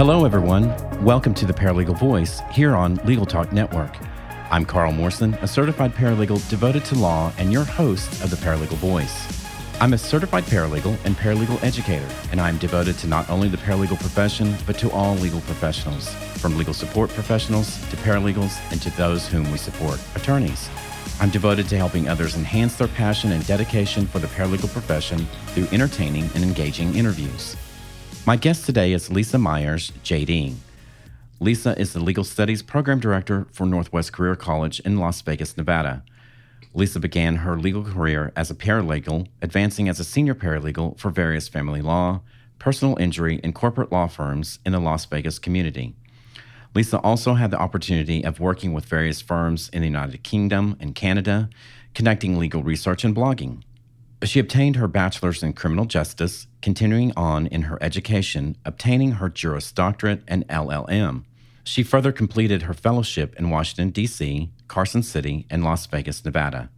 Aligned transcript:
Hello, 0.00 0.24
everyone. 0.24 0.74
Welcome 1.04 1.34
to 1.34 1.44
the 1.44 1.52
Paralegal 1.52 1.98
Voice 1.98 2.40
here 2.50 2.74
on 2.74 2.94
Legal 3.04 3.26
Talk 3.26 3.52
Network. 3.52 3.94
I'm 4.50 4.64
Carl 4.64 4.92
Morrison, 4.92 5.34
a 5.42 5.46
certified 5.46 5.92
paralegal 5.92 6.48
devoted 6.48 6.86
to 6.86 6.94
law 6.94 7.30
and 7.36 7.52
your 7.52 7.64
host 7.64 8.10
of 8.24 8.30
the 8.30 8.36
Paralegal 8.36 8.78
Voice. 8.78 9.28
I'm 9.78 9.92
a 9.92 9.98
certified 9.98 10.44
paralegal 10.44 10.96
and 11.04 11.14
paralegal 11.16 11.62
educator, 11.62 12.08
and 12.30 12.40
I'm 12.40 12.56
devoted 12.56 12.96
to 13.00 13.08
not 13.08 13.28
only 13.28 13.48
the 13.48 13.58
paralegal 13.58 14.00
profession, 14.00 14.56
but 14.64 14.78
to 14.78 14.90
all 14.90 15.16
legal 15.16 15.42
professionals, 15.42 16.08
from 16.38 16.56
legal 16.56 16.72
support 16.72 17.10
professionals 17.10 17.76
to 17.90 17.96
paralegals 17.98 18.58
and 18.72 18.80
to 18.80 18.90
those 18.96 19.26
whom 19.26 19.52
we 19.52 19.58
support, 19.58 20.00
attorneys. 20.14 20.70
I'm 21.20 21.28
devoted 21.28 21.68
to 21.68 21.76
helping 21.76 22.08
others 22.08 22.36
enhance 22.36 22.74
their 22.76 22.88
passion 22.88 23.32
and 23.32 23.46
dedication 23.46 24.06
for 24.06 24.18
the 24.18 24.28
paralegal 24.28 24.72
profession 24.72 25.26
through 25.48 25.68
entertaining 25.72 26.30
and 26.34 26.42
engaging 26.42 26.94
interviews. 26.94 27.54
My 28.26 28.36
guest 28.36 28.66
today 28.66 28.92
is 28.92 29.10
Lisa 29.10 29.38
Myers, 29.38 29.92
JD. 30.04 30.54
Lisa 31.40 31.76
is 31.80 31.94
the 31.94 32.00
Legal 32.00 32.22
Studies 32.22 32.62
Program 32.62 33.00
Director 33.00 33.46
for 33.50 33.64
Northwest 33.64 34.12
Career 34.12 34.36
College 34.36 34.78
in 34.80 34.98
Las 34.98 35.22
Vegas, 35.22 35.56
Nevada. 35.56 36.04
Lisa 36.74 37.00
began 37.00 37.36
her 37.36 37.58
legal 37.58 37.82
career 37.82 38.30
as 38.36 38.50
a 38.50 38.54
paralegal, 38.54 39.26
advancing 39.40 39.88
as 39.88 39.98
a 39.98 40.04
senior 40.04 40.34
paralegal 40.34 40.98
for 40.98 41.10
various 41.10 41.48
family 41.48 41.80
law, 41.80 42.20
personal 42.58 42.98
injury, 42.98 43.40
and 43.42 43.54
corporate 43.54 43.90
law 43.90 44.06
firms 44.06 44.58
in 44.66 44.72
the 44.72 44.80
Las 44.80 45.06
Vegas 45.06 45.38
community. 45.38 45.96
Lisa 46.74 46.98
also 46.98 47.34
had 47.34 47.50
the 47.50 47.58
opportunity 47.58 48.22
of 48.22 48.38
working 48.38 48.74
with 48.74 48.84
various 48.84 49.22
firms 49.22 49.70
in 49.70 49.80
the 49.80 49.88
United 49.88 50.22
Kingdom 50.22 50.76
and 50.78 50.94
Canada, 50.94 51.48
conducting 51.94 52.38
legal 52.38 52.62
research 52.62 53.02
and 53.02 53.16
blogging. 53.16 53.62
She 54.22 54.38
obtained 54.38 54.76
her 54.76 54.86
bachelor's 54.86 55.42
in 55.42 55.54
criminal 55.54 55.86
justice, 55.86 56.46
continuing 56.60 57.12
on 57.16 57.46
in 57.46 57.62
her 57.62 57.82
education, 57.82 58.56
obtaining 58.66 59.12
her 59.12 59.30
Juris 59.30 59.72
Doctorate 59.72 60.22
and 60.28 60.46
LLM. 60.48 61.24
She 61.64 61.82
further 61.82 62.12
completed 62.12 62.62
her 62.62 62.74
fellowship 62.74 63.34
in 63.38 63.48
Washington, 63.48 63.90
D.C., 63.90 64.50
Carson 64.68 65.02
City, 65.02 65.46
and 65.48 65.64
Las 65.64 65.86
Vegas, 65.86 66.22
Nevada. 66.24 66.68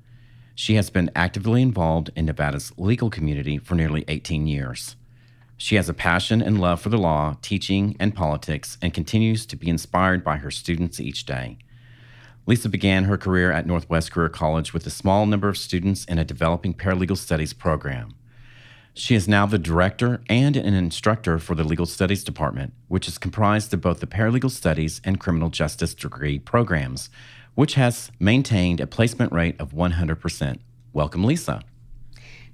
She 0.54 0.74
has 0.74 0.90
been 0.90 1.10
actively 1.16 1.62
involved 1.62 2.10
in 2.14 2.26
Nevada's 2.26 2.72
legal 2.76 3.10
community 3.10 3.58
for 3.58 3.74
nearly 3.74 4.04
18 4.06 4.46
years. 4.46 4.96
She 5.56 5.76
has 5.76 5.88
a 5.88 5.94
passion 5.94 6.42
and 6.42 6.60
love 6.60 6.80
for 6.80 6.90
the 6.90 6.98
law, 6.98 7.36
teaching, 7.42 7.96
and 7.98 8.14
politics, 8.14 8.78
and 8.80 8.94
continues 8.94 9.46
to 9.46 9.56
be 9.56 9.68
inspired 9.68 10.22
by 10.22 10.36
her 10.36 10.50
students 10.50 11.00
each 11.00 11.24
day. 11.24 11.58
Lisa 12.44 12.68
began 12.68 13.04
her 13.04 13.16
career 13.16 13.52
at 13.52 13.66
Northwest 13.66 14.10
Career 14.10 14.28
College 14.28 14.74
with 14.74 14.84
a 14.86 14.90
small 14.90 15.26
number 15.26 15.48
of 15.48 15.56
students 15.56 16.04
in 16.06 16.18
a 16.18 16.24
developing 16.24 16.74
paralegal 16.74 17.16
studies 17.16 17.52
program. 17.52 18.14
She 18.94 19.14
is 19.14 19.28
now 19.28 19.46
the 19.46 19.58
director 19.58 20.22
and 20.28 20.56
an 20.56 20.74
instructor 20.74 21.38
for 21.38 21.54
the 21.54 21.64
Legal 21.64 21.86
Studies 21.86 22.24
Department, 22.24 22.74
which 22.88 23.08
is 23.08 23.16
comprised 23.16 23.72
of 23.72 23.80
both 23.80 24.00
the 24.00 24.06
Paralegal 24.06 24.50
Studies 24.50 25.00
and 25.02 25.18
Criminal 25.18 25.48
Justice 25.48 25.94
degree 25.94 26.38
programs, 26.38 27.08
which 27.54 27.74
has 27.74 28.10
maintained 28.18 28.80
a 28.80 28.86
placement 28.86 29.32
rate 29.32 29.58
of 29.58 29.72
100%. 29.72 30.58
Welcome, 30.92 31.24
Lisa. 31.24 31.62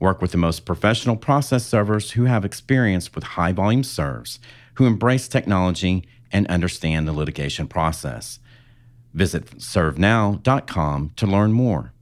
Work 0.00 0.20
with 0.20 0.32
the 0.32 0.38
most 0.38 0.64
professional 0.64 1.16
process 1.16 1.64
servers 1.64 2.12
who 2.12 2.24
have 2.24 2.44
experience 2.44 3.14
with 3.14 3.24
high 3.24 3.52
volume 3.52 3.84
serves, 3.84 4.40
who 4.74 4.86
embrace 4.86 5.28
technology 5.28 6.08
and 6.32 6.46
understand 6.48 7.06
the 7.06 7.12
litigation 7.12 7.68
process. 7.68 8.40
Visit 9.12 9.58
servenow.com 9.58 11.12
to 11.14 11.26
learn 11.26 11.52
more. 11.52 11.92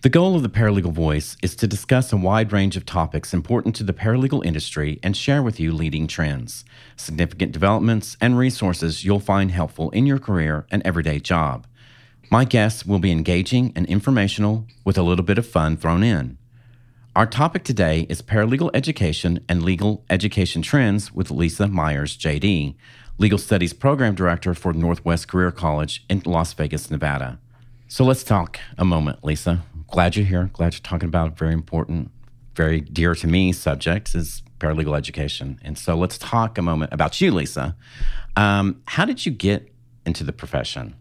The 0.00 0.08
goal 0.10 0.36
of 0.36 0.42
the 0.42 0.50
Paralegal 0.50 0.92
Voice 0.92 1.36
is 1.42 1.56
to 1.56 1.66
discuss 1.66 2.12
a 2.12 2.16
wide 2.16 2.52
range 2.52 2.76
of 2.76 2.84
topics 2.84 3.32
important 3.32 3.74
to 3.76 3.84
the 3.84 3.94
paralegal 3.94 4.44
industry 4.44 5.00
and 5.02 5.16
share 5.16 5.42
with 5.42 5.58
you 5.58 5.72
leading 5.72 6.06
trends, 6.06 6.64
significant 6.96 7.52
developments, 7.52 8.16
and 8.20 8.38
resources 8.38 9.04
you'll 9.04 9.18
find 9.18 9.50
helpful 9.50 9.90
in 9.90 10.04
your 10.04 10.18
career 10.18 10.66
and 10.70 10.82
everyday 10.84 11.20
job. 11.20 11.66
My 12.30 12.44
guests 12.44 12.86
will 12.86 12.98
be 12.98 13.12
engaging 13.12 13.72
and 13.76 13.86
informational 13.86 14.66
with 14.84 14.98
a 14.98 15.02
little 15.02 15.24
bit 15.24 15.38
of 15.38 15.46
fun 15.46 15.76
thrown 15.76 16.02
in. 16.02 16.38
Our 17.14 17.26
topic 17.26 17.62
today 17.62 18.06
is 18.08 18.22
paralegal 18.22 18.70
education 18.74 19.44
and 19.48 19.62
legal 19.62 20.04
education 20.10 20.62
trends 20.62 21.12
with 21.12 21.30
Lisa 21.30 21.68
Myers, 21.68 22.16
JD, 22.16 22.74
Legal 23.18 23.38
Studies 23.38 23.72
Program 23.72 24.14
Director 24.14 24.54
for 24.54 24.72
Northwest 24.72 25.28
Career 25.28 25.52
College 25.52 26.04
in 26.08 26.22
Las 26.26 26.52
Vegas, 26.54 26.90
Nevada. 26.90 27.38
So 27.86 28.04
let's 28.04 28.24
talk 28.24 28.58
a 28.76 28.84
moment, 28.84 29.22
Lisa. 29.22 29.62
Glad 29.88 30.16
you're 30.16 30.26
here. 30.26 30.50
Glad 30.52 30.74
you're 30.74 30.80
talking 30.80 31.08
about 31.08 31.28
a 31.28 31.34
very 31.36 31.52
important, 31.52 32.10
very 32.56 32.80
dear 32.80 33.14
to 33.14 33.28
me 33.28 33.52
subject 33.52 34.14
is 34.16 34.42
paralegal 34.58 34.96
education. 34.96 35.60
And 35.62 35.78
so 35.78 35.94
let's 35.94 36.18
talk 36.18 36.58
a 36.58 36.62
moment 36.62 36.92
about 36.92 37.20
you, 37.20 37.30
Lisa. 37.30 37.76
Um, 38.34 38.82
how 38.86 39.04
did 39.04 39.24
you 39.24 39.30
get 39.30 39.72
into 40.04 40.24
the 40.24 40.32
profession? 40.32 40.96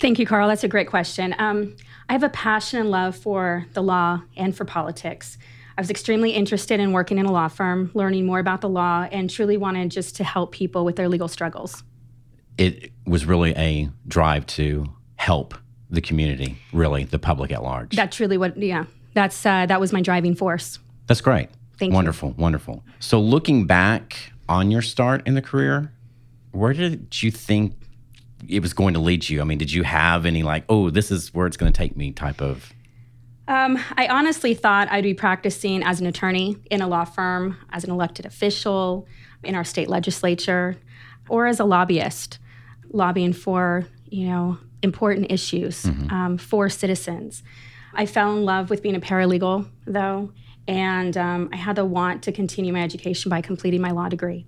Thank 0.00 0.18
you, 0.18 0.26
Carl. 0.26 0.48
That's 0.48 0.64
a 0.64 0.68
great 0.68 0.88
question. 0.88 1.34
Um, 1.38 1.76
I 2.08 2.12
have 2.12 2.22
a 2.22 2.28
passion 2.28 2.80
and 2.80 2.90
love 2.90 3.16
for 3.16 3.66
the 3.72 3.82
law 3.82 4.22
and 4.36 4.56
for 4.56 4.64
politics. 4.64 5.38
I 5.76 5.80
was 5.80 5.90
extremely 5.90 6.30
interested 6.30 6.80
in 6.80 6.92
working 6.92 7.18
in 7.18 7.26
a 7.26 7.32
law 7.32 7.48
firm, 7.48 7.90
learning 7.94 8.26
more 8.26 8.38
about 8.38 8.60
the 8.60 8.68
law, 8.68 9.08
and 9.10 9.28
truly 9.28 9.56
wanted 9.56 9.90
just 9.90 10.16
to 10.16 10.24
help 10.24 10.52
people 10.52 10.84
with 10.84 10.96
their 10.96 11.08
legal 11.08 11.28
struggles. 11.28 11.82
It 12.56 12.92
was 13.06 13.26
really 13.26 13.54
a 13.56 13.90
drive 14.08 14.46
to 14.46 14.86
help 15.16 15.54
the 15.90 16.00
community, 16.00 16.56
really, 16.72 17.04
the 17.04 17.18
public 17.18 17.52
at 17.52 17.62
large. 17.62 17.94
That's 17.94 18.20
really 18.20 18.38
what, 18.38 18.56
yeah, 18.56 18.86
that's 19.14 19.44
uh, 19.44 19.66
that 19.66 19.80
was 19.80 19.92
my 19.92 20.00
driving 20.00 20.34
force. 20.34 20.78
That's 21.06 21.20
great. 21.20 21.48
Thank 21.78 21.92
wonderful, 21.92 22.30
you. 22.30 22.34
wonderful. 22.38 22.74
Wonderful. 22.74 22.94
So, 23.00 23.20
looking 23.20 23.66
back 23.66 24.32
on 24.48 24.70
your 24.70 24.82
start 24.82 25.26
in 25.26 25.34
the 25.34 25.42
career, 25.42 25.92
where 26.52 26.72
did 26.72 27.22
you 27.22 27.30
think 27.30 27.74
it 28.48 28.60
was 28.60 28.72
going 28.72 28.94
to 28.94 29.00
lead 29.00 29.28
you? 29.28 29.40
I 29.40 29.44
mean, 29.44 29.58
did 29.58 29.72
you 29.72 29.82
have 29.82 30.26
any 30.26 30.42
like, 30.42 30.64
oh, 30.68 30.90
this 30.90 31.10
is 31.10 31.32
where 31.34 31.46
it's 31.46 31.56
going 31.56 31.72
to 31.72 31.76
take 31.76 31.96
me 31.96 32.12
type 32.12 32.40
of? 32.40 32.72
Um, 33.48 33.78
I 33.96 34.08
honestly 34.08 34.54
thought 34.54 34.88
I'd 34.90 35.04
be 35.04 35.14
practicing 35.14 35.82
as 35.82 36.00
an 36.00 36.06
attorney 36.06 36.56
in 36.70 36.82
a 36.82 36.88
law 36.88 37.04
firm, 37.04 37.56
as 37.70 37.84
an 37.84 37.90
elected 37.90 38.26
official 38.26 39.06
in 39.44 39.54
our 39.54 39.64
state 39.64 39.88
legislature, 39.88 40.76
or 41.28 41.46
as 41.46 41.60
a 41.60 41.64
lobbyist, 41.64 42.38
lobbying 42.90 43.32
for 43.32 43.86
you 44.08 44.26
know 44.26 44.58
important 44.82 45.30
issues 45.30 45.84
mm-hmm. 45.84 46.10
um, 46.12 46.38
for 46.38 46.68
citizens. 46.68 47.42
I 47.94 48.06
fell 48.06 48.36
in 48.36 48.44
love 48.44 48.68
with 48.68 48.82
being 48.82 48.96
a 48.96 49.00
paralegal, 49.00 49.68
though, 49.86 50.32
and 50.66 51.16
um, 51.16 51.48
I 51.52 51.56
had 51.56 51.76
the 51.76 51.84
want 51.84 52.24
to 52.24 52.32
continue 52.32 52.72
my 52.72 52.82
education 52.82 53.30
by 53.30 53.40
completing 53.40 53.80
my 53.80 53.92
law 53.92 54.08
degree. 54.08 54.46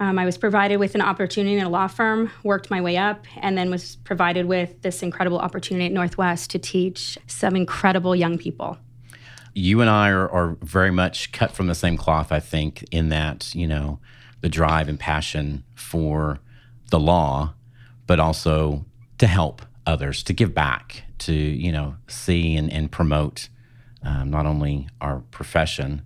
Um, 0.00 0.18
I 0.18 0.24
was 0.24 0.36
provided 0.36 0.78
with 0.78 0.96
an 0.96 1.00
opportunity 1.00 1.56
in 1.56 1.64
a 1.64 1.68
law 1.68 1.86
firm, 1.86 2.30
worked 2.42 2.68
my 2.68 2.80
way 2.80 2.96
up, 2.96 3.26
and 3.36 3.56
then 3.56 3.70
was 3.70 3.96
provided 3.96 4.46
with 4.46 4.82
this 4.82 5.02
incredible 5.02 5.38
opportunity 5.38 5.86
at 5.86 5.92
Northwest 5.92 6.50
to 6.50 6.58
teach 6.58 7.16
some 7.28 7.54
incredible 7.54 8.16
young 8.16 8.36
people. 8.36 8.76
You 9.54 9.80
and 9.80 9.88
I 9.88 10.10
are, 10.10 10.28
are 10.28 10.56
very 10.62 10.90
much 10.90 11.30
cut 11.30 11.52
from 11.52 11.68
the 11.68 11.76
same 11.76 11.96
cloth, 11.96 12.32
I 12.32 12.40
think, 12.40 12.84
in 12.90 13.08
that, 13.10 13.54
you 13.54 13.68
know, 13.68 14.00
the 14.40 14.48
drive 14.48 14.88
and 14.88 14.98
passion 14.98 15.62
for 15.76 16.40
the 16.90 16.98
law, 16.98 17.54
but 18.08 18.18
also 18.18 18.84
to 19.18 19.28
help 19.28 19.62
others, 19.86 20.24
to 20.24 20.32
give 20.32 20.52
back, 20.52 21.04
to, 21.18 21.32
you 21.32 21.70
know, 21.70 21.94
see 22.08 22.56
and, 22.56 22.70
and 22.72 22.90
promote 22.90 23.48
um, 24.02 24.28
not 24.28 24.44
only 24.44 24.88
our 25.00 25.20
profession, 25.30 26.02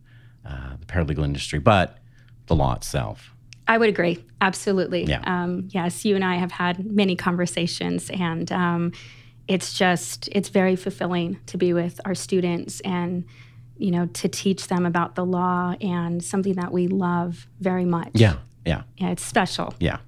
uh, 0.47 0.77
the 0.79 0.87
paralegal 0.87 1.25
industry, 1.25 1.59
but 1.59 1.99
the 2.47 2.55
law 2.55 2.75
itself. 2.75 3.35
I 3.69 3.77
would 3.77 3.91
agree. 3.91 4.25
Absolutely. 4.41 5.05
Yeah. 5.05 5.23
Um, 5.25 5.69
yes, 5.71 6.05
you 6.05 6.15
and 6.15 6.25
I 6.25 6.37
have 6.37 6.51
had 6.51 6.91
many 6.91 7.15
conversations, 7.15 8.11
and 8.11 8.51
um, 8.51 8.93
it's 9.47 9.75
just, 9.75 10.29
it's 10.33 10.49
very 10.49 10.75
fulfilling 10.75 11.39
to 11.47 11.59
be 11.59 11.75
with 11.75 12.01
our 12.07 12.15
students 12.15 12.81
and, 12.81 13.25
you 13.77 13.91
know, 13.91 14.07
to 14.07 14.29
teach 14.29 14.69
them 14.69 14.87
about 14.87 15.15
the 15.15 15.25
law 15.25 15.75
and 15.83 16.25
something 16.25 16.55
that 16.55 16.73
we 16.73 16.89
love 16.89 17.47
very 17.61 17.85
much. 17.85 18.11
Yeah. 18.15 18.37
Yeah. 18.65 18.83
Yeah, 18.97 19.11
it's 19.11 19.25
special. 19.25 19.75
Yeah. 19.79 19.99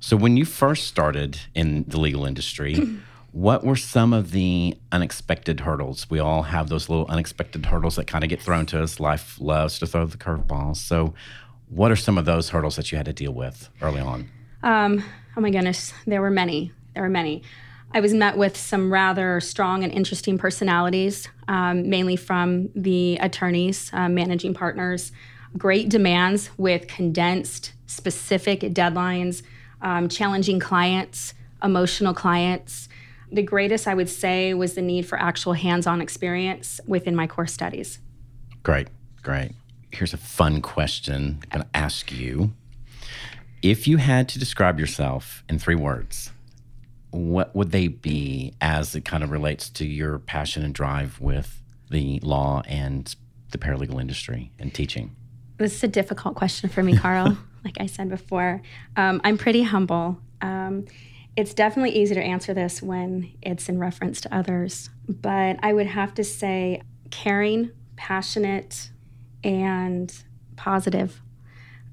So 0.00 0.16
when 0.16 0.36
you 0.36 0.44
first 0.44 0.86
started 0.86 1.38
in 1.54 1.84
the 1.88 1.98
legal 1.98 2.26
industry, 2.26 2.76
what 3.32 3.64
were 3.64 3.76
some 3.76 4.12
of 4.12 4.32
the 4.32 4.76
unexpected 4.92 5.60
hurdles? 5.60 6.08
We 6.10 6.18
all 6.18 6.42
have 6.42 6.68
those 6.68 6.88
little 6.90 7.06
unexpected 7.08 7.66
hurdles 7.66 7.96
that 7.96 8.06
kind 8.06 8.22
of 8.22 8.30
get 8.30 8.40
thrown 8.40 8.66
to 8.66 8.82
us. 8.82 9.00
Life 9.00 9.40
loves 9.40 9.78
to 9.78 9.86
throw 9.86 10.04
the 10.06 10.18
curveballs. 10.18 10.76
So 10.76 11.14
what 11.74 11.90
are 11.90 11.96
some 11.96 12.16
of 12.16 12.24
those 12.24 12.50
hurdles 12.50 12.76
that 12.76 12.92
you 12.92 12.96
had 12.96 13.06
to 13.06 13.12
deal 13.12 13.32
with 13.32 13.68
early 13.82 14.00
on? 14.00 14.30
Um, 14.62 15.04
oh 15.36 15.40
my 15.40 15.50
goodness, 15.50 15.92
there 16.06 16.20
were 16.20 16.30
many. 16.30 16.72
There 16.94 17.02
were 17.02 17.08
many. 17.08 17.42
I 17.92 18.00
was 18.00 18.14
met 18.14 18.36
with 18.36 18.56
some 18.56 18.92
rather 18.92 19.40
strong 19.40 19.84
and 19.84 19.92
interesting 19.92 20.38
personalities, 20.38 21.28
um, 21.48 21.88
mainly 21.88 22.16
from 22.16 22.70
the 22.74 23.18
attorneys, 23.20 23.90
uh, 23.92 24.08
managing 24.08 24.54
partners. 24.54 25.12
Great 25.56 25.88
demands 25.88 26.50
with 26.56 26.88
condensed, 26.88 27.72
specific 27.86 28.60
deadlines, 28.60 29.42
um, 29.82 30.08
challenging 30.08 30.58
clients, 30.58 31.34
emotional 31.62 32.14
clients. 32.14 32.88
The 33.30 33.42
greatest, 33.42 33.86
I 33.86 33.94
would 33.94 34.08
say, 34.08 34.54
was 34.54 34.74
the 34.74 34.82
need 34.82 35.06
for 35.06 35.20
actual 35.20 35.52
hands 35.52 35.86
on 35.86 36.00
experience 36.00 36.80
within 36.86 37.14
my 37.14 37.26
core 37.26 37.46
studies. 37.46 37.98
Great, 38.62 38.88
great. 39.22 39.52
Here's 39.94 40.12
a 40.12 40.18
fun 40.18 40.60
question 40.60 41.38
I'm 41.40 41.48
going 41.50 41.62
to 41.62 41.76
ask 41.76 42.10
you. 42.10 42.52
If 43.62 43.86
you 43.86 43.98
had 43.98 44.28
to 44.30 44.40
describe 44.40 44.80
yourself 44.80 45.44
in 45.48 45.60
three 45.60 45.76
words, 45.76 46.32
what 47.12 47.54
would 47.54 47.70
they 47.70 47.86
be 47.86 48.54
as 48.60 48.96
it 48.96 49.04
kind 49.04 49.22
of 49.22 49.30
relates 49.30 49.70
to 49.70 49.86
your 49.86 50.18
passion 50.18 50.64
and 50.64 50.74
drive 50.74 51.20
with 51.20 51.62
the 51.90 52.18
law 52.24 52.62
and 52.66 53.14
the 53.52 53.58
paralegal 53.58 54.00
industry 54.00 54.50
and 54.58 54.74
teaching? 54.74 55.14
This 55.58 55.76
is 55.76 55.84
a 55.84 55.88
difficult 55.88 56.34
question 56.34 56.68
for 56.70 56.82
me, 56.82 56.96
Carl. 56.98 57.38
like 57.64 57.76
I 57.78 57.86
said 57.86 58.08
before, 58.08 58.62
um, 58.96 59.20
I'm 59.22 59.38
pretty 59.38 59.62
humble. 59.62 60.18
Um, 60.42 60.86
it's 61.36 61.54
definitely 61.54 61.92
easy 61.92 62.16
to 62.16 62.22
answer 62.22 62.52
this 62.52 62.82
when 62.82 63.32
it's 63.42 63.68
in 63.68 63.78
reference 63.78 64.20
to 64.22 64.34
others, 64.34 64.90
but 65.08 65.56
I 65.62 65.72
would 65.72 65.86
have 65.86 66.14
to 66.14 66.24
say 66.24 66.82
caring, 67.10 67.70
passionate, 67.94 68.90
and 69.44 70.12
positive. 70.56 71.20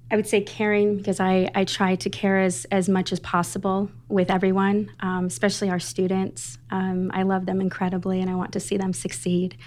I 0.09 0.17
would 0.17 0.27
say 0.27 0.41
caring 0.41 0.97
because 0.97 1.21
I, 1.21 1.49
I 1.55 1.63
try 1.63 1.95
to 1.95 2.09
care 2.09 2.41
as, 2.41 2.65
as 2.69 2.89
much 2.89 3.13
as 3.13 3.19
possible 3.21 3.89
with 4.09 4.29
everyone, 4.29 4.91
um, 4.99 5.25
especially 5.27 5.69
our 5.69 5.79
students. 5.79 6.57
Um, 6.69 7.11
I 7.13 7.23
love 7.23 7.45
them 7.45 7.61
incredibly 7.61 8.19
and 8.19 8.29
I 8.29 8.35
want 8.35 8.51
to 8.53 8.59
see 8.59 8.75
them 8.75 8.91
succeed. 8.91 9.57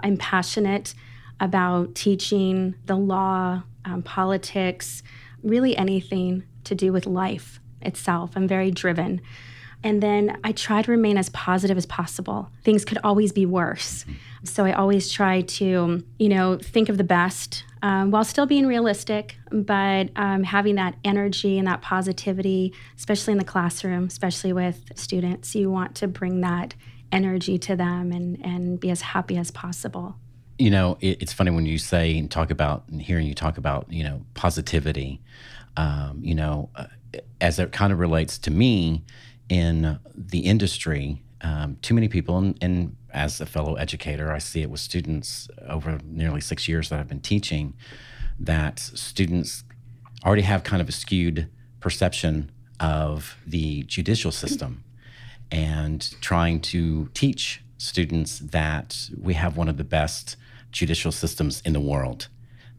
I'm 0.00 0.16
passionate 0.16 0.94
about 1.38 1.94
teaching 1.94 2.74
the 2.86 2.96
law, 2.96 3.62
um, 3.84 4.02
politics, 4.02 5.04
really 5.42 5.76
anything 5.76 6.44
to 6.64 6.74
do 6.74 6.92
with 6.92 7.06
life 7.06 7.60
itself. 7.80 8.32
I'm 8.34 8.48
very 8.48 8.72
driven. 8.72 9.20
And 9.84 10.02
then 10.02 10.38
I 10.44 10.52
try 10.52 10.82
to 10.82 10.90
remain 10.90 11.18
as 11.18 11.28
positive 11.30 11.76
as 11.76 11.86
possible. 11.86 12.50
Things 12.62 12.84
could 12.84 12.98
always 13.02 13.32
be 13.32 13.46
worse. 13.46 14.04
So 14.44 14.64
I 14.64 14.72
always 14.72 15.10
try 15.10 15.42
to, 15.42 16.04
you 16.18 16.28
know, 16.28 16.58
think 16.58 16.88
of 16.88 16.98
the 16.98 17.04
best 17.04 17.64
um, 17.82 18.12
while 18.12 18.24
still 18.24 18.46
being 18.46 18.66
realistic, 18.66 19.36
but 19.50 20.10
um, 20.14 20.44
having 20.44 20.76
that 20.76 20.94
energy 21.04 21.58
and 21.58 21.66
that 21.66 21.82
positivity, 21.82 22.72
especially 22.96 23.32
in 23.32 23.38
the 23.38 23.44
classroom, 23.44 24.04
especially 24.06 24.52
with 24.52 24.92
students. 24.94 25.54
You 25.54 25.70
want 25.70 25.96
to 25.96 26.06
bring 26.06 26.42
that 26.42 26.74
energy 27.10 27.58
to 27.58 27.76
them 27.76 28.12
and, 28.12 28.44
and 28.44 28.78
be 28.78 28.90
as 28.90 29.02
happy 29.02 29.36
as 29.36 29.50
possible. 29.50 30.16
You 30.58 30.70
know, 30.70 30.96
it, 31.00 31.22
it's 31.22 31.32
funny 31.32 31.50
when 31.50 31.66
you 31.66 31.78
say 31.78 32.16
and 32.16 32.30
talk 32.30 32.50
about, 32.50 32.84
and 32.88 33.02
hearing 33.02 33.26
you 33.26 33.34
talk 33.34 33.58
about, 33.58 33.92
you 33.92 34.04
know, 34.04 34.22
positivity, 34.34 35.20
um, 35.76 36.20
you 36.22 36.36
know, 36.36 36.70
uh, 36.76 36.86
as 37.40 37.58
it 37.58 37.72
kind 37.72 37.92
of 37.92 37.98
relates 37.98 38.38
to 38.38 38.50
me 38.50 39.04
in 39.48 39.98
the 40.14 40.40
industry, 40.40 41.22
um, 41.40 41.76
too 41.82 41.94
many 41.94 42.08
people, 42.08 42.38
and, 42.38 42.58
and, 42.60 42.96
as 43.12 43.42
a 43.42 43.46
fellow 43.46 43.74
educator, 43.74 44.32
I 44.32 44.38
see 44.38 44.62
it 44.62 44.70
with 44.70 44.80
students 44.80 45.46
over 45.68 45.98
nearly 46.02 46.40
six 46.40 46.66
years 46.66 46.88
that 46.88 46.98
I've 46.98 47.08
been 47.08 47.20
teaching, 47.20 47.74
that 48.40 48.78
students 48.78 49.64
already 50.24 50.42
have 50.42 50.64
kind 50.64 50.80
of 50.80 50.88
a 50.88 50.92
skewed 50.92 51.50
perception 51.78 52.50
of 52.80 53.36
the 53.46 53.82
judicial 53.82 54.32
system 54.32 54.82
and 55.50 56.14
trying 56.22 56.60
to 56.60 57.10
teach 57.12 57.62
students 57.76 58.38
that 58.38 59.10
we 59.20 59.34
have 59.34 59.56
one 59.58 59.68
of 59.68 59.76
the 59.76 59.84
best 59.84 60.36
judicial 60.70 61.12
systems 61.12 61.60
in 61.66 61.74
the 61.74 61.80
world. 61.80 62.28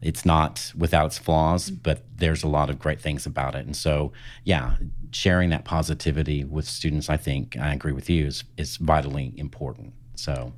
It's 0.04 0.26
not 0.26 0.74
without 0.78 1.08
its 1.08 1.18
flaws, 1.18 1.72
but 1.72 2.04
there's 2.18 2.44
a 2.44 2.48
lot 2.48 2.70
of 2.70 2.78
great 2.78 3.02
things 3.02 3.26
about 3.26 3.56
it. 3.56 3.66
And 3.66 3.76
so, 3.76 4.12
yeah, 4.44 4.76
sharing 5.12 5.50
that 5.50 5.64
positivity 5.64 6.44
with 6.44 6.68
students, 6.68 7.10
I 7.10 7.18
think, 7.18 7.58
I 7.58 7.74
agree 7.74 7.94
with 7.94 8.10
you, 8.10 8.28
is, 8.28 8.44
is 8.58 8.78
vitally 8.78 9.34
important. 9.38 9.94
So, 10.16 10.54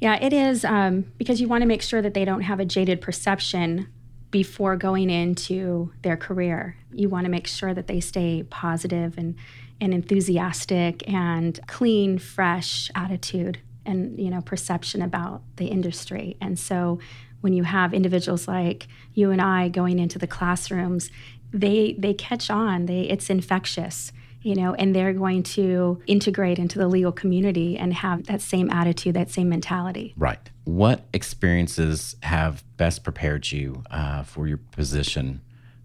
yeah, 0.00 0.16
it 0.20 0.32
is 0.32 0.64
um, 0.64 1.12
because 1.18 1.40
you 1.40 1.48
want 1.48 1.62
to 1.62 1.66
make 1.66 1.82
sure 1.82 2.02
that 2.02 2.14
they 2.14 2.24
don't 2.24 2.42
have 2.42 2.58
a 2.58 2.64
jaded 2.64 3.00
perception 3.00 3.88
before 4.30 4.76
going 4.76 5.10
into 5.10 5.92
their 6.02 6.16
career. 6.16 6.76
You 6.92 7.08
want 7.08 7.24
to 7.24 7.30
make 7.30 7.46
sure 7.46 7.74
that 7.74 7.86
they 7.86 8.00
stay 8.00 8.42
positive 8.42 9.18
and, 9.18 9.36
and 9.80 9.92
enthusiastic 9.92 11.08
and 11.08 11.58
clean, 11.66 12.18
fresh 12.18 12.90
attitude 12.94 13.60
and 13.86 14.18
you 14.18 14.30
know 14.30 14.40
perception 14.40 15.02
about 15.02 15.42
the 15.56 15.66
industry. 15.66 16.36
And 16.40 16.58
so 16.58 16.98
when 17.40 17.52
you 17.52 17.62
have 17.62 17.94
individuals 17.94 18.46
like 18.46 18.86
you 19.14 19.30
and 19.30 19.40
I 19.40 19.68
going 19.68 19.98
into 19.98 20.18
the 20.18 20.26
classrooms 20.26 21.10
they 21.52 21.96
they 21.98 22.14
catch 22.14 22.50
on. 22.50 22.86
They 22.86 23.02
it's 23.02 23.30
infectious, 23.30 24.12
you 24.42 24.54
know, 24.54 24.74
and 24.74 24.94
they're 24.94 25.12
going 25.12 25.42
to 25.42 26.00
integrate 26.06 26.58
into 26.58 26.78
the 26.78 26.88
legal 26.88 27.12
community 27.12 27.76
and 27.76 27.92
have 27.94 28.26
that 28.26 28.40
same 28.40 28.70
attitude, 28.70 29.14
that 29.14 29.30
same 29.30 29.48
mentality. 29.48 30.14
Right. 30.16 30.50
What 30.64 31.06
experiences 31.12 32.16
have 32.22 32.64
best 32.76 33.02
prepared 33.02 33.50
you 33.50 33.82
uh, 33.90 34.22
for 34.22 34.46
your 34.46 34.58
position 34.58 35.40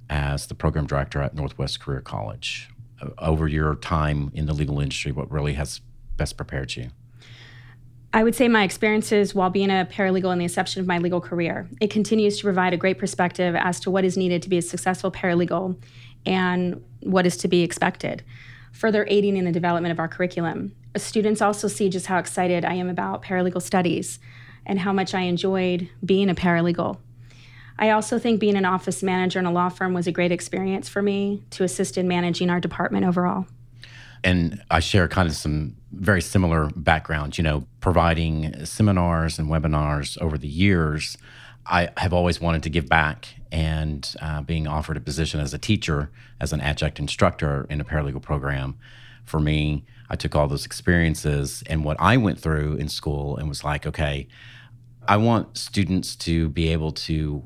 as 0.09 0.47
the 0.47 0.55
program 0.55 0.85
director 0.85 1.21
at 1.21 1.33
Northwest 1.33 1.79
Career 1.79 2.01
College? 2.01 2.69
Over 3.17 3.47
your 3.47 3.75
time 3.75 4.31
in 4.33 4.45
the 4.45 4.53
legal 4.53 4.79
industry, 4.79 5.11
what 5.11 5.29
really 5.29 5.53
has 5.53 5.81
best 6.15 6.37
prepared 6.37 6.75
you? 6.75 6.89
I 8.15 8.23
would 8.23 8.33
say 8.33 8.47
my 8.47 8.63
experiences 8.63 9.35
while 9.35 9.49
being 9.49 9.69
a 9.69 9.85
paralegal 9.91 10.31
in 10.31 10.37
the 10.37 10.45
inception 10.45 10.79
of 10.79 10.87
my 10.87 10.99
legal 10.99 11.19
career. 11.19 11.67
It 11.81 11.89
continues 11.89 12.37
to 12.37 12.43
provide 12.43 12.73
a 12.73 12.77
great 12.77 12.97
perspective 12.97 13.55
as 13.55 13.81
to 13.81 13.91
what 13.91 14.05
is 14.05 14.15
needed 14.15 14.41
to 14.43 14.49
be 14.49 14.57
a 14.57 14.61
successful 14.61 15.11
paralegal 15.11 15.77
and 16.25 16.81
what 17.01 17.25
is 17.25 17.35
to 17.35 17.49
be 17.49 17.61
expected, 17.61 18.23
further 18.71 19.05
aiding 19.09 19.35
in 19.35 19.43
the 19.43 19.51
development 19.51 19.91
of 19.91 19.99
our 19.99 20.07
curriculum. 20.07 20.73
Students 20.95 21.41
also 21.41 21.67
see 21.67 21.89
just 21.89 22.05
how 22.05 22.17
excited 22.17 22.63
I 22.63 22.75
am 22.75 22.87
about 22.87 23.21
paralegal 23.21 23.61
studies 23.61 24.19
and 24.65 24.79
how 24.79 24.93
much 24.93 25.13
I 25.13 25.23
enjoyed 25.23 25.89
being 26.05 26.29
a 26.29 26.35
paralegal. 26.35 26.99
I 27.77 27.89
also 27.89 28.17
think 28.17 28.39
being 28.39 28.55
an 28.55 28.63
office 28.63 29.03
manager 29.03 29.39
in 29.39 29.45
a 29.45 29.51
law 29.51 29.67
firm 29.67 29.93
was 29.93 30.07
a 30.07 30.13
great 30.13 30.31
experience 30.31 30.87
for 30.87 31.01
me 31.01 31.43
to 31.49 31.65
assist 31.65 31.97
in 31.97 32.07
managing 32.07 32.49
our 32.49 32.61
department 32.61 33.05
overall 33.05 33.45
and 34.25 34.63
I 34.71 34.79
share 34.79 35.07
kind 35.07 35.29
of 35.29 35.35
some 35.35 35.75
very 35.91 36.21
similar 36.21 36.71
backgrounds, 36.75 37.37
you 37.37 37.43
know, 37.43 37.67
providing 37.79 38.65
seminars 38.65 39.37
and 39.37 39.47
webinars 39.47 40.19
over 40.19 40.37
the 40.37 40.47
years. 40.47 41.15
I 41.67 41.89
have 41.97 42.11
always 42.11 42.41
wanted 42.41 42.63
to 42.63 42.69
give 42.69 42.89
back, 42.89 43.27
and 43.51 44.13
uh, 44.19 44.41
being 44.41 44.67
offered 44.67 44.97
a 44.97 44.99
position 44.99 45.39
as 45.39 45.53
a 45.53 45.59
teacher, 45.59 46.11
as 46.41 46.51
an 46.53 46.59
adjunct 46.59 46.99
instructor 46.99 47.67
in 47.69 47.79
a 47.79 47.85
paralegal 47.85 48.23
program, 48.23 48.77
for 49.25 49.39
me, 49.39 49.85
I 50.09 50.15
took 50.15 50.35
all 50.35 50.47
those 50.47 50.65
experiences 50.65 51.63
and 51.67 51.83
what 51.83 51.97
I 51.99 52.17
went 52.17 52.39
through 52.39 52.75
in 52.77 52.89
school 52.89 53.37
and 53.37 53.47
was 53.47 53.63
like, 53.63 53.85
okay, 53.85 54.27
I 55.07 55.17
want 55.17 55.57
students 55.57 56.15
to 56.17 56.49
be 56.49 56.69
able 56.69 56.91
to 56.91 57.43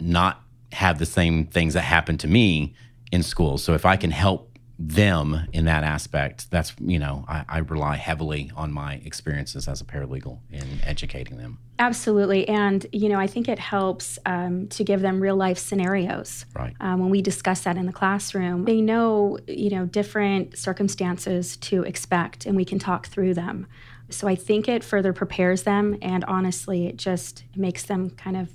not 0.00 0.42
have 0.72 0.98
the 0.98 1.06
same 1.06 1.46
things 1.46 1.74
that 1.74 1.82
happened 1.82 2.20
to 2.20 2.28
me 2.28 2.74
in 3.10 3.22
school. 3.22 3.58
So 3.58 3.74
if 3.74 3.86
I 3.86 3.96
can 3.96 4.10
help 4.10 4.47
them 4.78 5.48
in 5.52 5.64
that 5.64 5.82
aspect, 5.82 6.50
that's, 6.52 6.72
you 6.78 7.00
know, 7.00 7.24
I, 7.26 7.44
I, 7.48 7.58
rely 7.58 7.96
heavily 7.96 8.52
on 8.54 8.72
my 8.72 8.94
experiences 9.04 9.66
as 9.66 9.80
a 9.80 9.84
paralegal 9.84 10.38
in 10.52 10.80
educating 10.84 11.36
them. 11.36 11.58
Absolutely. 11.80 12.46
And, 12.46 12.86
you 12.92 13.08
know, 13.08 13.18
I 13.18 13.26
think 13.26 13.48
it 13.48 13.58
helps 13.58 14.20
um, 14.24 14.68
to 14.68 14.84
give 14.84 15.00
them 15.00 15.20
real 15.20 15.34
life 15.34 15.58
scenarios. 15.58 16.46
Right. 16.54 16.76
Um, 16.80 17.00
when 17.00 17.10
we 17.10 17.22
discuss 17.22 17.62
that 17.62 17.76
in 17.76 17.86
the 17.86 17.92
classroom, 17.92 18.66
they 18.66 18.80
know, 18.80 19.38
you 19.48 19.70
know, 19.70 19.84
different 19.84 20.56
circumstances 20.56 21.56
to 21.56 21.82
expect 21.82 22.46
and 22.46 22.54
we 22.54 22.64
can 22.64 22.78
talk 22.78 23.08
through 23.08 23.34
them. 23.34 23.66
So 24.10 24.28
I 24.28 24.36
think 24.36 24.68
it 24.68 24.84
further 24.84 25.12
prepares 25.12 25.64
them. 25.64 25.98
And 26.02 26.24
honestly, 26.26 26.86
it 26.86 26.96
just 26.96 27.42
makes 27.56 27.82
them 27.82 28.10
kind 28.10 28.36
of 28.36 28.48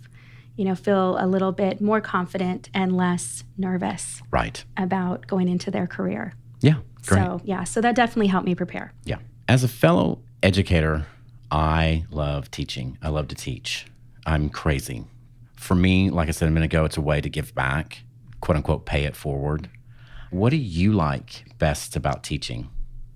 you 0.56 0.66
know, 0.66 0.76
feel 0.76 1.18
a 1.20 1.26
little 1.28 1.52
bit 1.52 1.82
more 1.82 2.02
confident 2.02 2.70
and 2.74 2.96
less 2.96 3.44
nervous 3.58 4.22
Right. 4.32 4.64
about 4.78 5.28
going 5.28 5.48
into 5.48 5.72
their 5.72 5.88
career. 5.88 6.34
Yeah. 6.62 6.76
Great. 7.06 7.24
So, 7.24 7.42
yeah, 7.44 7.64
so 7.64 7.82
that 7.82 7.96
definitely 7.96 8.28
helped 8.28 8.46
me 8.46 8.56
prepare. 8.56 8.94
Yeah. 9.04 9.18
As 9.48 9.64
a 9.64 9.68
fellow 9.68 10.20
educator, 10.42 11.06
I 11.52 12.06
love 12.10 12.50
teaching. 12.52 12.98
I 13.02 13.10
love 13.10 13.28
to 13.30 13.36
teach. 13.36 13.86
I'm 14.26 14.50
crazy. 14.50 15.06
For 15.56 15.76
me, 15.76 16.10
like 16.10 16.28
I 16.30 16.32
said 16.32 16.48
a 16.48 16.52
minute 16.52 16.66
ago, 16.74 16.86
it's 16.86 16.98
a 16.98 17.02
way 17.02 17.20
to 17.22 17.30
give 17.30 17.54
back, 17.56 18.04
quote 18.42 18.56
unquote, 18.58 18.86
pay 18.86 19.04
it 19.04 19.16
forward. 19.16 19.70
What 20.30 20.50
do 20.50 20.58
you 20.58 20.94
like 20.94 21.46
best 21.60 21.96
about 21.96 22.24
teaching? 22.24 22.70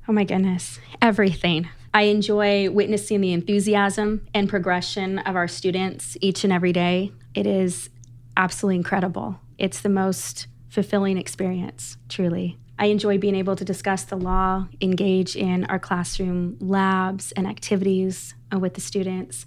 Oh 0.07 0.13
my 0.13 0.23
goodness, 0.23 0.79
everything. 1.01 1.67
I 1.93 2.03
enjoy 2.03 2.69
witnessing 2.69 3.21
the 3.21 3.33
enthusiasm 3.33 4.27
and 4.33 4.47
progression 4.47 5.19
of 5.19 5.35
our 5.35 5.47
students 5.47 6.15
each 6.21 6.43
and 6.43 6.53
every 6.53 6.71
day. 6.71 7.11
It 7.37 7.45
is 7.45 7.91
absolutely 8.35 8.77
incredible. 8.77 9.39
It's 9.59 9.81
the 9.81 9.89
most 9.89 10.47
fulfilling 10.69 11.19
experience, 11.19 11.95
truly. 12.09 12.57
I 12.79 12.87
enjoy 12.87 13.19
being 13.19 13.35
able 13.35 13.55
to 13.55 13.63
discuss 13.63 14.05
the 14.05 14.15
law, 14.15 14.67
engage 14.81 15.35
in 15.35 15.65
our 15.65 15.77
classroom 15.77 16.57
labs 16.59 17.31
and 17.33 17.45
activities 17.45 18.33
uh, 18.51 18.57
with 18.57 18.73
the 18.73 18.81
students, 18.81 19.45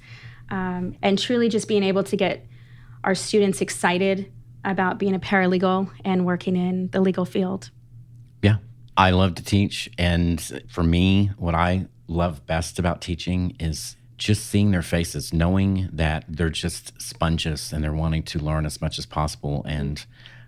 um, 0.50 0.94
and 1.02 1.18
truly 1.18 1.48
just 1.48 1.66
being 1.66 1.82
able 1.82 2.04
to 2.04 2.16
get 2.16 2.46
our 3.02 3.16
students 3.16 3.60
excited 3.60 4.30
about 4.64 5.00
being 5.00 5.16
a 5.16 5.18
paralegal 5.18 5.90
and 6.04 6.24
working 6.24 6.54
in 6.54 6.90
the 6.90 7.00
legal 7.00 7.24
field. 7.24 7.70
Yeah. 8.40 8.58
I 8.96 9.10
love 9.10 9.34
to 9.34 9.42
teach. 9.42 9.90
And 9.98 10.40
for 10.68 10.84
me, 10.84 11.32
what 11.38 11.56
I 11.56 11.88
love 12.06 12.46
best 12.46 12.78
about 12.78 13.00
teaching 13.00 13.56
is 13.58 13.96
just 14.20 14.46
seeing 14.46 14.70
their 14.70 14.82
faces, 14.82 15.32
knowing 15.32 15.88
that 15.92 16.24
they're 16.28 16.50
just 16.50 17.00
sponges 17.00 17.72
and 17.72 17.82
they're 17.82 17.94
wanting 17.94 18.22
to 18.22 18.38
learn 18.38 18.66
as 18.66 18.78
much 18.80 18.98
as 18.98 19.06
possible. 19.06 19.64
And 19.66 20.04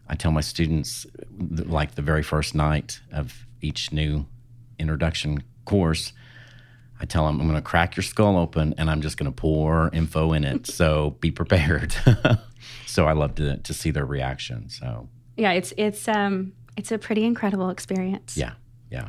I 0.09 0.15
tell 0.15 0.31
my 0.31 0.43
students, 0.43 1.07
like 1.39 1.95
the 1.95 2.03
very 2.03 2.23
first 2.23 2.55
night 2.55 3.01
of 3.11 3.47
each 3.63 3.91
new 3.91 4.27
introduction 4.79 5.43
course, 5.65 6.13
I 7.01 7.07
tell 7.07 7.25
them 7.27 7.41
I'm 7.41 7.47
going 7.49 7.57
to 7.59 7.63
crack 7.63 7.97
your 7.97 8.03
skull 8.05 8.37
open 8.37 8.75
and 8.77 8.91
I'm 8.91 9.01
just 9.01 9.17
going 9.17 9.33
to 9.33 9.35
pour 9.35 9.89
info 9.95 10.35
in 10.35 10.45
it. 10.45 10.67
so 10.67 11.17
be 11.21 11.31
prepared. 11.31 11.95
so 12.87 13.07
I 13.07 13.13
love 13.13 13.35
to 13.37 13.57
to 13.57 13.73
see 13.75 13.91
their 13.91 14.05
reaction. 14.05 14.69
So 14.69 15.09
Yeah, 15.37 15.53
it's 15.53 15.73
it's 15.79 16.07
um 16.09 16.53
it's 16.77 16.93
a 16.93 16.99
pretty 16.99 17.25
incredible 17.25 17.71
experience. 17.71 18.37
yeah, 18.37 18.53
yeah. 18.91 19.09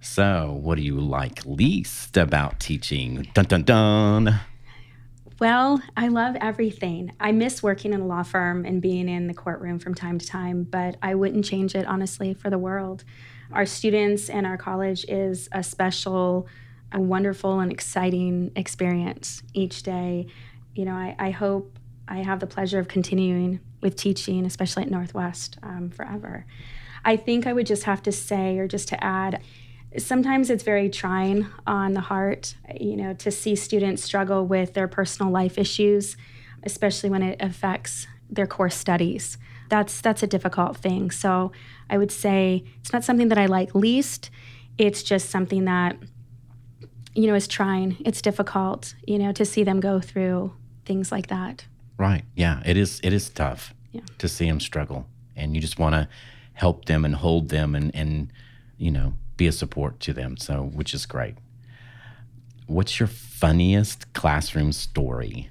So 0.00 0.58
what 0.62 0.76
do 0.76 0.82
you 0.82 1.00
like 1.00 1.44
least 1.44 2.16
about 2.16 2.60
teaching? 2.60 3.28
Dun 3.34 3.44
dun 3.46 3.62
dun. 3.62 4.40
Well, 5.38 5.82
I 5.96 6.08
love 6.08 6.34
everything. 6.40 7.12
I 7.20 7.32
miss 7.32 7.62
working 7.62 7.92
in 7.92 8.00
a 8.00 8.06
law 8.06 8.22
firm 8.22 8.64
and 8.64 8.80
being 8.80 9.06
in 9.06 9.26
the 9.26 9.34
courtroom 9.34 9.78
from 9.78 9.94
time 9.94 10.18
to 10.18 10.26
time, 10.26 10.62
but 10.62 10.96
I 11.02 11.14
wouldn't 11.14 11.44
change 11.44 11.74
it 11.74 11.86
honestly 11.86 12.32
for 12.32 12.48
the 12.48 12.56
world. 12.56 13.04
Our 13.52 13.66
students 13.66 14.30
and 14.30 14.46
our 14.46 14.56
college 14.56 15.04
is 15.08 15.50
a 15.52 15.62
special, 15.62 16.48
a 16.90 17.00
wonderful, 17.00 17.60
and 17.60 17.70
exciting 17.70 18.50
experience 18.56 19.42
each 19.52 19.82
day. 19.82 20.26
You 20.74 20.86
know, 20.86 20.94
I, 20.94 21.14
I 21.18 21.30
hope 21.32 21.78
I 22.08 22.18
have 22.18 22.40
the 22.40 22.46
pleasure 22.46 22.78
of 22.78 22.88
continuing 22.88 23.60
with 23.82 23.96
teaching, 23.96 24.46
especially 24.46 24.84
at 24.84 24.90
Northwest, 24.90 25.58
um, 25.62 25.90
forever. 25.90 26.46
I 27.04 27.16
think 27.16 27.46
I 27.46 27.52
would 27.52 27.66
just 27.66 27.84
have 27.84 28.02
to 28.04 28.12
say, 28.12 28.58
or 28.58 28.66
just 28.66 28.88
to 28.88 29.04
add, 29.04 29.42
sometimes 29.98 30.50
it's 30.50 30.62
very 30.64 30.88
trying 30.88 31.46
on 31.66 31.94
the 31.94 32.00
heart, 32.00 32.54
you 32.80 32.96
know, 32.96 33.12
to 33.14 33.30
see 33.30 33.56
students 33.56 34.02
struggle 34.04 34.46
with 34.46 34.74
their 34.74 34.88
personal 34.88 35.30
life 35.32 35.58
issues, 35.58 36.16
especially 36.62 37.10
when 37.10 37.22
it 37.22 37.40
affects 37.40 38.06
their 38.30 38.46
core 38.46 38.70
studies. 38.70 39.38
That's 39.68 40.00
that's 40.00 40.22
a 40.22 40.26
difficult 40.26 40.76
thing. 40.76 41.10
So 41.10 41.52
I 41.90 41.98
would 41.98 42.12
say 42.12 42.64
it's 42.80 42.92
not 42.92 43.04
something 43.04 43.28
that 43.28 43.38
I 43.38 43.46
like 43.46 43.74
least. 43.74 44.30
It's 44.78 45.02
just 45.02 45.30
something 45.30 45.64
that 45.64 45.96
you 47.14 47.26
know 47.26 47.34
is 47.34 47.48
trying. 47.48 47.96
It's 48.04 48.22
difficult, 48.22 48.94
you 49.06 49.18
know, 49.18 49.32
to 49.32 49.44
see 49.44 49.64
them 49.64 49.80
go 49.80 50.00
through 50.00 50.52
things 50.84 51.10
like 51.10 51.26
that. 51.28 51.66
Right. 51.98 52.24
Yeah. 52.34 52.62
It 52.64 52.76
is. 52.76 53.00
It 53.02 53.12
is 53.12 53.28
tough 53.30 53.74
Yeah. 53.92 54.02
to 54.18 54.28
see 54.28 54.46
them 54.46 54.60
struggle, 54.60 55.06
and 55.34 55.54
you 55.54 55.60
just 55.60 55.78
want 55.78 55.94
to 55.94 56.08
help 56.52 56.84
them 56.84 57.04
and 57.04 57.14
hold 57.14 57.48
them 57.48 57.74
and 57.74 57.94
and 57.94 58.32
you 58.78 58.90
know 58.90 59.14
be 59.36 59.46
a 59.46 59.52
support 59.52 60.00
to 60.00 60.12
them. 60.12 60.36
So 60.36 60.62
which 60.62 60.94
is 60.94 61.06
great. 61.06 61.36
What's 62.66 62.98
your 62.98 63.06
funniest 63.06 64.12
classroom 64.12 64.72
story? 64.72 65.50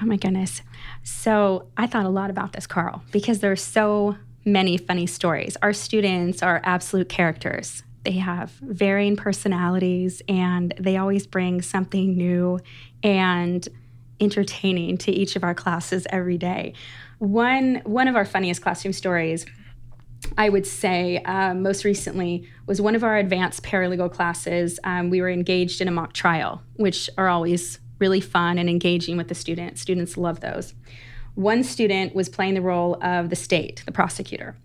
Oh 0.00 0.06
my 0.06 0.16
goodness. 0.16 0.62
So 1.04 1.68
I 1.76 1.86
thought 1.86 2.06
a 2.06 2.10
lot 2.10 2.30
about 2.30 2.52
this, 2.52 2.66
Carl, 2.66 3.02
because 3.12 3.40
there's 3.40 3.62
so 3.62 4.16
many 4.44 4.76
funny 4.76 5.06
stories. 5.06 5.56
Our 5.62 5.72
students 5.72 6.42
are 6.42 6.60
absolute 6.64 7.08
characters. 7.08 7.82
They 8.04 8.12
have 8.12 8.50
varying 8.62 9.16
personalities 9.16 10.22
and 10.28 10.74
they 10.80 10.96
always 10.96 11.26
bring 11.26 11.62
something 11.62 12.16
new 12.16 12.58
and 13.02 13.68
entertaining 14.20 14.98
to 14.98 15.12
each 15.12 15.36
of 15.36 15.44
our 15.44 15.54
classes 15.54 16.06
every 16.10 16.38
day. 16.38 16.74
One 17.18 17.82
one 17.84 18.08
of 18.08 18.16
our 18.16 18.24
funniest 18.24 18.62
classroom 18.62 18.92
stories 18.92 19.46
I 20.36 20.48
would 20.48 20.66
say 20.66 21.18
uh, 21.18 21.54
most 21.54 21.84
recently 21.84 22.48
was 22.66 22.80
one 22.80 22.94
of 22.94 23.04
our 23.04 23.16
advanced 23.16 23.62
paralegal 23.62 24.12
classes. 24.12 24.78
Um, 24.84 25.10
we 25.10 25.20
were 25.20 25.30
engaged 25.30 25.80
in 25.80 25.88
a 25.88 25.90
mock 25.90 26.12
trial, 26.12 26.62
which 26.74 27.10
are 27.18 27.28
always 27.28 27.78
really 27.98 28.20
fun 28.20 28.58
and 28.58 28.68
engaging 28.68 29.16
with 29.16 29.28
the 29.28 29.34
students. 29.34 29.80
Students 29.80 30.16
love 30.16 30.40
those. 30.40 30.74
One 31.34 31.62
student 31.62 32.14
was 32.14 32.28
playing 32.28 32.54
the 32.54 32.60
role 32.60 33.02
of 33.02 33.30
the 33.30 33.36
state, 33.36 33.82
the 33.86 33.92
prosecutor. 33.92 34.56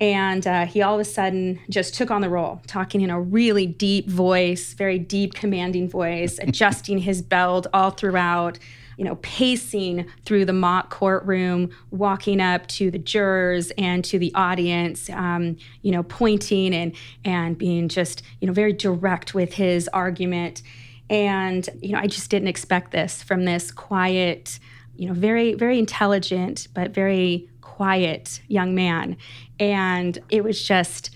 And 0.00 0.46
uh, 0.46 0.66
he 0.66 0.82
all 0.82 0.94
of 0.94 1.00
a 1.00 1.04
sudden 1.04 1.60
just 1.70 1.94
took 1.94 2.10
on 2.10 2.22
the 2.22 2.28
role, 2.28 2.60
talking 2.66 3.02
in 3.02 3.10
a 3.10 3.20
really 3.20 3.66
deep 3.66 4.08
voice, 4.08 4.74
very 4.74 4.98
deep, 4.98 5.32
commanding 5.34 5.88
voice, 5.88 6.38
adjusting 6.42 6.98
his 6.98 7.22
belt 7.22 7.66
all 7.72 7.90
throughout, 7.90 8.58
you 8.96 9.04
know, 9.04 9.16
pacing 9.16 10.06
through 10.24 10.44
the 10.44 10.52
mock 10.52 10.90
courtroom, 10.90 11.70
walking 11.90 12.40
up 12.40 12.66
to 12.68 12.90
the 12.90 12.98
jurors 12.98 13.70
and 13.78 14.04
to 14.04 14.18
the 14.18 14.32
audience, 14.34 15.08
um, 15.10 15.56
you 15.82 15.90
know, 15.90 16.02
pointing 16.02 16.74
and 16.74 16.94
and 17.24 17.58
being 17.58 17.88
just, 17.88 18.22
you 18.40 18.46
know, 18.46 18.52
very 18.52 18.72
direct 18.72 19.34
with 19.34 19.54
his 19.54 19.88
argument. 19.88 20.62
And 21.10 21.68
you 21.80 21.92
know, 21.92 21.98
I 21.98 22.06
just 22.06 22.30
didn't 22.30 22.48
expect 22.48 22.90
this 22.90 23.22
from 23.22 23.44
this 23.44 23.70
quiet, 23.70 24.58
you 24.96 25.08
know, 25.08 25.14
very 25.14 25.54
very 25.54 25.78
intelligent 25.78 26.68
but 26.74 26.92
very 26.92 27.48
quiet 27.60 28.40
young 28.48 28.74
man. 28.74 29.16
And 29.58 30.18
it 30.30 30.44
was 30.44 30.62
just 30.62 31.10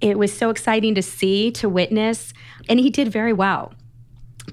it 0.00 0.16
was 0.18 0.32
so 0.32 0.50
exciting 0.50 0.94
to 0.94 1.02
see, 1.02 1.50
to 1.52 1.68
witness, 1.68 2.32
and 2.68 2.78
he 2.78 2.88
did 2.90 3.08
very 3.08 3.32
well. 3.32 3.72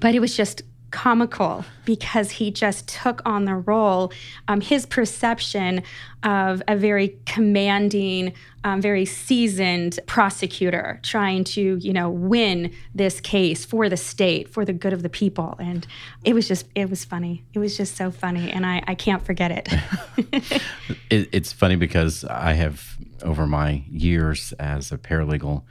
But 0.00 0.14
it 0.14 0.20
was 0.20 0.36
just 0.36 0.62
comical 0.90 1.64
because 1.84 2.30
he 2.30 2.50
just 2.50 2.88
took 2.88 3.20
on 3.24 3.44
the 3.44 3.54
role. 3.54 4.12
Um, 4.48 4.60
his 4.60 4.86
perception 4.86 5.82
of 6.22 6.62
a 6.68 6.76
very 6.76 7.16
commanding, 7.26 8.32
um, 8.64 8.80
very 8.80 9.04
seasoned 9.04 9.98
prosecutor 10.06 11.00
trying 11.02 11.44
to, 11.44 11.76
you 11.76 11.92
know, 11.92 12.08
win 12.10 12.72
this 12.94 13.20
case 13.20 13.64
for 13.64 13.88
the 13.88 13.96
state, 13.96 14.48
for 14.48 14.64
the 14.64 14.72
good 14.72 14.92
of 14.92 15.02
the 15.02 15.08
people. 15.08 15.56
And 15.58 15.86
it 16.24 16.34
was 16.34 16.48
just, 16.48 16.66
it 16.74 16.88
was 16.88 17.04
funny. 17.04 17.44
It 17.52 17.58
was 17.58 17.76
just 17.76 17.96
so 17.96 18.10
funny. 18.10 18.50
And 18.50 18.64
I, 18.64 18.82
I 18.86 18.94
can't 18.94 19.24
forget 19.24 19.50
it. 19.50 20.62
It, 21.08 21.28
it's 21.30 21.52
funny 21.52 21.76
because 21.76 22.24
I 22.24 22.54
have, 22.54 22.96
over 23.22 23.46
my 23.46 23.84
years 23.88 24.52
as 24.58 24.90
a 24.90 24.98
paralegal, 24.98 25.62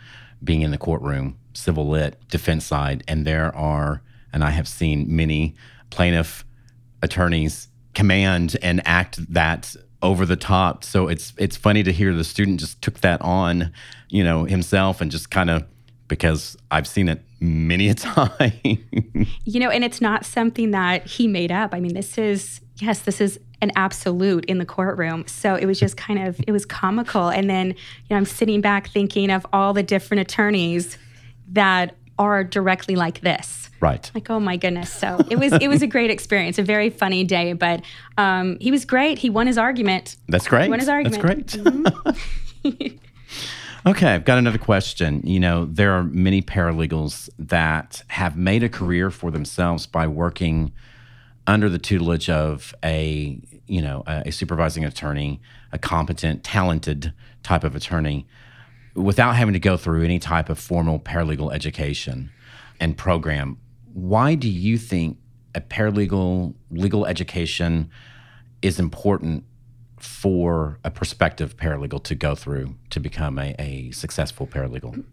being 0.41 0.61
in 0.61 0.71
the 0.71 0.77
courtroom, 0.77 1.37
civil 1.53 1.89
lit, 1.89 2.17
defense 2.29 2.65
side, 2.65 3.03
and 3.05 3.25
there 3.25 3.53
are, 3.55 4.01
and 4.35 4.43
I 4.43 4.51
have 4.51 4.67
seen 4.67 5.15
many 5.15 5.55
plaintiff 5.89 6.45
attorneys 7.01 7.69
command 7.95 8.57
and 8.61 8.81
act 8.85 9.33
that 9.33 9.75
over 10.01 10.25
the 10.25 10.35
top. 10.35 10.83
So 10.83 11.07
it's 11.07 11.33
it's 11.37 11.55
funny 11.55 11.81
to 11.83 11.91
hear 11.91 12.13
the 12.13 12.23
student 12.23 12.59
just 12.59 12.81
took 12.81 12.99
that 12.99 13.21
on, 13.21 13.71
you 14.09 14.23
know, 14.23 14.43
himself 14.43 15.01
and 15.01 15.09
just 15.09 15.31
kind 15.31 15.49
of 15.49 15.63
because 16.07 16.57
I've 16.69 16.85
seen 16.85 17.07
it 17.07 17.21
many 17.39 17.89
a 17.89 17.93
time. 17.95 18.51
You 19.45 19.59
know, 19.59 19.69
and 19.69 19.83
it's 19.83 20.01
not 20.01 20.25
something 20.25 20.71
that 20.71 21.07
he 21.07 21.27
made 21.27 21.51
up. 21.51 21.73
I 21.73 21.79
mean, 21.79 21.93
this 21.93 22.17
is, 22.17 22.59
yes, 22.75 22.99
this 22.99 23.21
is 23.21 23.39
an 23.61 23.71
absolute 23.77 24.45
in 24.45 24.57
the 24.57 24.65
courtroom. 24.65 25.25
So 25.27 25.55
it 25.55 25.65
was 25.65 25.79
just 25.79 25.95
kind 25.97 26.27
of, 26.27 26.39
it 26.45 26.51
was 26.51 26.65
comical. 26.65 27.29
And 27.29 27.49
then, 27.49 27.69
you 27.69 27.75
know, 28.11 28.17
I'm 28.17 28.25
sitting 28.25 28.61
back 28.61 28.89
thinking 28.89 29.31
of 29.31 29.45
all 29.53 29.73
the 29.73 29.81
different 29.81 30.21
attorneys 30.21 30.97
that 31.53 31.95
are 32.17 32.43
directly 32.43 32.95
like 32.95 33.21
this. 33.21 33.69
right. 33.79 34.09
Like, 34.13 34.29
oh 34.29 34.39
my 34.39 34.57
goodness. 34.57 34.91
So 34.91 35.19
it 35.29 35.37
was, 35.37 35.53
it 35.53 35.67
was 35.67 35.81
a 35.81 35.87
great 35.87 36.09
experience, 36.09 36.57
a 36.57 36.63
very 36.63 36.89
funny 36.89 37.23
day, 37.23 37.53
but 37.53 37.81
um, 38.17 38.57
he 38.59 38.71
was 38.71 38.85
great. 38.85 39.17
He 39.17 39.29
won 39.29 39.47
his 39.47 39.57
argument. 39.57 40.15
That's 40.27 40.47
great. 40.47 40.69
Won 40.69 40.79
his 40.79 40.89
argument. 40.89 41.47
That's 41.51 41.57
great. 42.63 42.99
okay, 43.85 44.13
I've 44.13 44.25
got 44.25 44.37
another 44.37 44.57
question. 44.57 45.21
You 45.25 45.39
know, 45.39 45.65
there 45.65 45.91
are 45.93 46.03
many 46.03 46.41
paralegals 46.41 47.29
that 47.37 48.03
have 48.07 48.37
made 48.37 48.63
a 48.63 48.69
career 48.69 49.11
for 49.11 49.31
themselves 49.31 49.85
by 49.85 50.07
working 50.07 50.71
under 51.47 51.69
the 51.69 51.77
tutelage 51.77 52.29
of 52.29 52.73
a 52.83 53.39
you 53.67 53.81
know 53.81 54.03
a, 54.07 54.23
a 54.27 54.31
supervising 54.31 54.83
attorney, 54.83 55.41
a 55.71 55.77
competent, 55.77 56.43
talented 56.43 57.13
type 57.43 57.63
of 57.63 57.75
attorney, 57.75 58.25
without 58.95 59.35
having 59.35 59.53
to 59.53 59.59
go 59.59 59.77
through 59.77 60.03
any 60.03 60.19
type 60.19 60.49
of 60.49 60.57
formal 60.57 60.99
paralegal 60.99 61.53
education 61.53 62.31
and 62.79 62.97
program. 62.97 63.57
Why 63.93 64.35
do 64.35 64.49
you 64.49 64.77
think 64.77 65.17
a 65.53 65.61
paralegal 65.61 66.53
legal 66.71 67.05
education 67.05 67.89
is 68.61 68.79
important 68.79 69.43
for 69.99 70.79
a 70.83 70.91
prospective 70.91 71.57
paralegal 71.57 72.03
to 72.03 72.15
go 72.15 72.35
through 72.35 72.75
to 72.89 72.99
become 72.99 73.39
a, 73.39 73.55
a 73.59 73.91
successful 73.91 74.47
paralegal? 74.47 75.03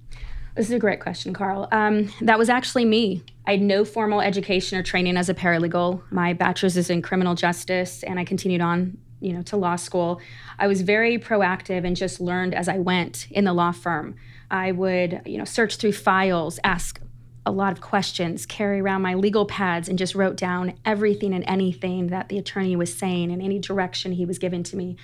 This 0.55 0.67
is 0.67 0.73
a 0.73 0.79
great 0.79 1.01
question, 1.01 1.33
Carl. 1.33 1.67
Um, 1.73 2.13
that 2.21 2.39
was 2.39 2.51
actually 2.51 2.85
me. 2.85 3.23
I 3.47 3.53
had 3.53 3.63
no 3.63 3.85
formal 3.85 4.21
education 4.21 4.79
or 4.79 4.83
training 4.83 5.17
as 5.17 5.29
a 5.29 5.35
paralegal. 5.35 6.03
My 6.11 6.35
bachelor's 6.35 6.77
is 6.77 6.91
in 6.91 7.01
criminal 7.01 7.35
justice, 7.35 8.03
and 8.03 8.19
I 8.19 8.25
continued 8.25 8.61
on, 8.61 8.99
you 9.23 9.33
know, 9.33 9.43
to 9.43 9.57
law 9.57 9.77
school. 9.77 10.21
I 10.59 10.67
was 10.67 10.83
very 10.83 11.19
proactive 11.19 11.85
and 11.85 11.97
just 11.97 12.21
learned 12.21 12.55
as 12.55 12.69
I 12.69 12.79
went 12.79 13.29
in 13.31 13.45
the 13.45 13.53
law 13.53 13.73
firm. 13.73 14.17
I 14.51 14.73
would, 14.73 15.23
you 15.25 15.39
know, 15.39 15.45
search 15.45 15.77
through 15.77 15.93
files, 15.93 16.59
ask 16.65 17.01
a 17.45 17.51
lot 17.51 17.73
of 17.73 17.81
questions, 17.81 18.47
carry 18.47 18.81
around 18.81 19.03
my 19.03 19.15
legal 19.15 19.47
pads, 19.47 19.89
and 19.89 19.99
just 19.99 20.15
wrote 20.15 20.37
down 20.37 20.75
everything 20.85 21.33
and 21.33 21.45
anything 21.47 22.09
that 22.09 22.29
the 22.29 22.39
attorney 22.39 22.77
was 22.77 22.97
saying 22.97 23.33
and 23.33 23.43
any 23.43 23.59
direction 23.59 24.13
he 24.13 24.27
was 24.27 24.39
giving 24.39 24.63
to 24.65 24.77
me. 24.77 24.97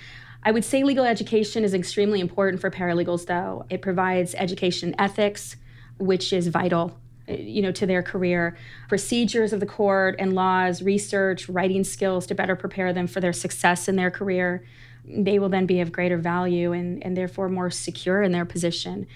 I 0.43 0.51
would 0.51 0.63
say 0.63 0.83
legal 0.83 1.03
education 1.03 1.63
is 1.63 1.73
extremely 1.73 2.21
important 2.21 2.61
for 2.61 2.71
paralegals, 2.71 3.25
though. 3.25 3.65
It 3.69 3.81
provides 3.81 4.35
education 4.35 4.95
ethics, 4.97 5.57
which 5.97 6.31
is 6.31 6.47
vital 6.47 6.97
you 7.29 7.61
know 7.61 7.71
to 7.71 7.85
their 7.85 8.03
career. 8.03 8.57
Procedures 8.87 9.53
of 9.53 9.59
the 9.59 9.65
court 9.65 10.15
and 10.19 10.33
laws 10.33 10.81
research 10.81 11.47
writing 11.47 11.83
skills 11.83 12.25
to 12.27 12.35
better 12.35 12.55
prepare 12.55 12.93
them 12.93 13.07
for 13.07 13.19
their 13.19 13.33
success 13.33 13.87
in 13.87 13.95
their 13.95 14.11
career 14.11 14.63
they 15.09 15.39
will 15.39 15.49
then 15.49 15.65
be 15.65 15.81
of 15.81 15.91
greater 15.91 16.17
value 16.17 16.71
and, 16.71 17.03
and 17.03 17.17
therefore 17.17 17.49
more 17.49 17.69
secure 17.69 18.21
in 18.21 18.31
their 18.31 18.45
position. 18.45 19.07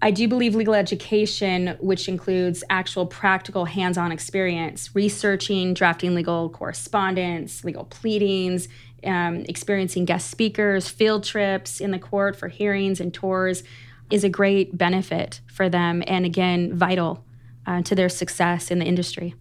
I 0.00 0.12
do 0.12 0.28
believe 0.28 0.54
legal 0.54 0.74
education, 0.74 1.76
which 1.80 2.08
includes 2.08 2.62
actual 2.70 3.06
practical 3.06 3.64
hands 3.64 3.98
on 3.98 4.12
experience, 4.12 4.94
researching, 4.94 5.74
drafting 5.74 6.14
legal 6.14 6.50
correspondence, 6.50 7.64
legal 7.64 7.84
pleadings, 7.84 8.68
um, 9.04 9.44
experiencing 9.48 10.04
guest 10.04 10.30
speakers, 10.30 10.88
field 10.88 11.24
trips 11.24 11.80
in 11.80 11.90
the 11.90 11.98
court 11.98 12.36
for 12.36 12.48
hearings 12.48 13.00
and 13.00 13.12
tours 13.12 13.64
is 14.10 14.24
a 14.24 14.28
great 14.28 14.76
benefit 14.78 15.40
for 15.46 15.68
them 15.68 16.02
and 16.06 16.24
again, 16.24 16.74
vital 16.74 17.24
uh, 17.68 17.82
to 17.82 17.94
their 17.94 18.08
success 18.08 18.70
in 18.70 18.78
the 18.78 18.86
industry. 18.86 19.34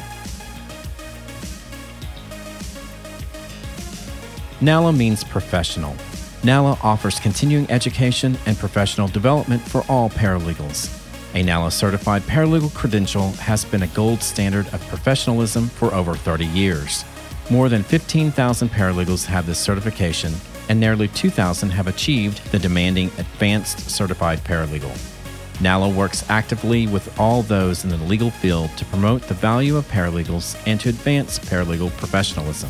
NALA 4.61 4.93
means 4.93 5.23
professional. 5.23 5.95
NALA 6.45 6.77
offers 6.83 7.19
continuing 7.19 7.67
education 7.71 8.37
and 8.45 8.55
professional 8.55 9.07
development 9.07 9.63
for 9.63 9.83
all 9.89 10.11
paralegals. 10.11 10.95
A 11.33 11.41
NALA 11.41 11.71
certified 11.71 12.21
paralegal 12.21 12.71
credential 12.75 13.31
has 13.31 13.65
been 13.65 13.81
a 13.81 13.87
gold 13.87 14.21
standard 14.21 14.71
of 14.71 14.87
professionalism 14.87 15.69
for 15.69 15.91
over 15.91 16.13
30 16.13 16.45
years. 16.45 17.03
More 17.49 17.67
than 17.67 17.81
15,000 17.81 18.69
paralegals 18.69 19.25
have 19.25 19.47
this 19.47 19.57
certification, 19.57 20.35
and 20.69 20.79
nearly 20.79 21.07
2,000 21.07 21.71
have 21.71 21.87
achieved 21.87 22.39
the 22.51 22.59
demanding 22.59 23.07
Advanced 23.17 23.89
Certified 23.89 24.37
Paralegal. 24.43 24.95
NALA 25.61 25.89
works 25.89 26.29
actively 26.29 26.85
with 26.85 27.19
all 27.19 27.41
those 27.41 27.83
in 27.83 27.89
the 27.89 27.97
legal 27.97 28.29
field 28.29 28.69
to 28.77 28.85
promote 28.85 29.23
the 29.23 29.33
value 29.33 29.77
of 29.77 29.87
paralegals 29.89 30.61
and 30.67 30.79
to 30.81 30.89
advance 30.89 31.39
paralegal 31.39 31.89
professionalism. 31.97 32.69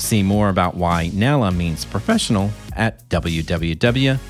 See 0.00 0.22
more 0.22 0.48
about 0.48 0.76
why 0.76 1.10
NALA 1.12 1.52
means 1.52 1.84
professional 1.84 2.50
at 2.74 3.06
www.nala.org. 3.10 4.20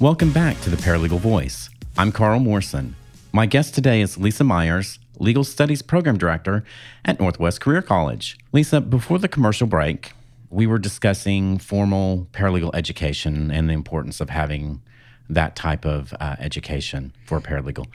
Welcome 0.00 0.32
back 0.32 0.58
to 0.62 0.70
the 0.70 0.76
Paralegal 0.76 1.20
Voice. 1.20 1.68
I'm 1.98 2.10
Carl 2.10 2.40
Morrison. 2.40 2.96
My 3.32 3.44
guest 3.44 3.74
today 3.74 4.00
is 4.00 4.16
Lisa 4.16 4.44
Myers, 4.44 4.98
Legal 5.18 5.44
Studies 5.44 5.82
Program 5.82 6.16
Director 6.16 6.64
at 7.04 7.20
Northwest 7.20 7.60
Career 7.60 7.82
College. 7.82 8.38
Lisa, 8.52 8.80
before 8.80 9.18
the 9.18 9.28
commercial 9.28 9.66
break, 9.66 10.12
we 10.48 10.66
were 10.66 10.78
discussing 10.78 11.58
formal 11.58 12.26
paralegal 12.32 12.70
education 12.74 13.50
and 13.50 13.68
the 13.68 13.74
importance 13.74 14.22
of 14.22 14.30
having 14.30 14.80
that 15.28 15.54
type 15.54 15.84
of 15.84 16.14
uh, 16.18 16.36
education 16.38 17.12
for 17.26 17.36
a 17.36 17.42
paralegal. 17.42 17.86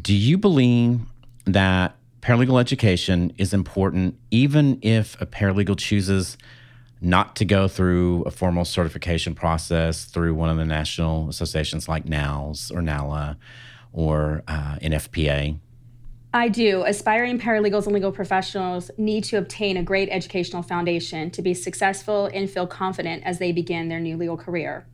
Do 0.00 0.14
you 0.14 0.38
believe 0.38 1.00
that 1.44 1.96
paralegal 2.20 2.60
education 2.60 3.32
is 3.36 3.52
important 3.52 4.16
even 4.30 4.78
if 4.80 5.20
a 5.20 5.26
paralegal 5.26 5.78
chooses 5.78 6.38
not 7.00 7.34
to 7.36 7.44
go 7.44 7.66
through 7.66 8.22
a 8.22 8.30
formal 8.30 8.64
certification 8.64 9.34
process 9.34 10.04
through 10.04 10.34
one 10.34 10.48
of 10.48 10.56
the 10.56 10.64
national 10.64 11.28
associations 11.28 11.88
like 11.88 12.04
NALS 12.04 12.70
or 12.70 12.80
NALA 12.80 13.36
or 13.92 14.44
uh, 14.46 14.76
NFPA? 14.76 15.58
I 16.34 16.48
do. 16.48 16.84
Aspiring 16.86 17.38
paralegals 17.38 17.84
and 17.84 17.92
legal 17.92 18.12
professionals 18.12 18.90
need 18.96 19.24
to 19.24 19.36
obtain 19.36 19.76
a 19.76 19.82
great 19.82 20.08
educational 20.10 20.62
foundation 20.62 21.30
to 21.32 21.42
be 21.42 21.52
successful 21.52 22.30
and 22.32 22.48
feel 22.48 22.66
confident 22.66 23.24
as 23.24 23.38
they 23.38 23.52
begin 23.52 23.88
their 23.88 24.00
new 24.00 24.16
legal 24.16 24.36
career. 24.36 24.86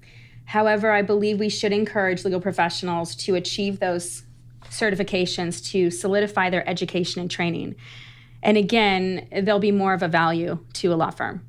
However, 0.46 0.90
I 0.90 1.02
believe 1.02 1.38
we 1.38 1.50
should 1.50 1.72
encourage 1.72 2.24
legal 2.24 2.40
professionals 2.40 3.14
to 3.16 3.34
achieve 3.34 3.78
those 3.78 4.24
certifications 4.64 5.64
to 5.72 5.90
solidify 5.90 6.50
their 6.50 6.68
education 6.68 7.20
and 7.20 7.30
training. 7.30 7.74
And 8.42 8.56
again, 8.56 9.28
they'll 9.42 9.58
be 9.58 9.72
more 9.72 9.94
of 9.94 10.02
a 10.02 10.08
value 10.08 10.58
to 10.74 10.92
a 10.92 10.96
law 10.96 11.10
firm. 11.10 11.46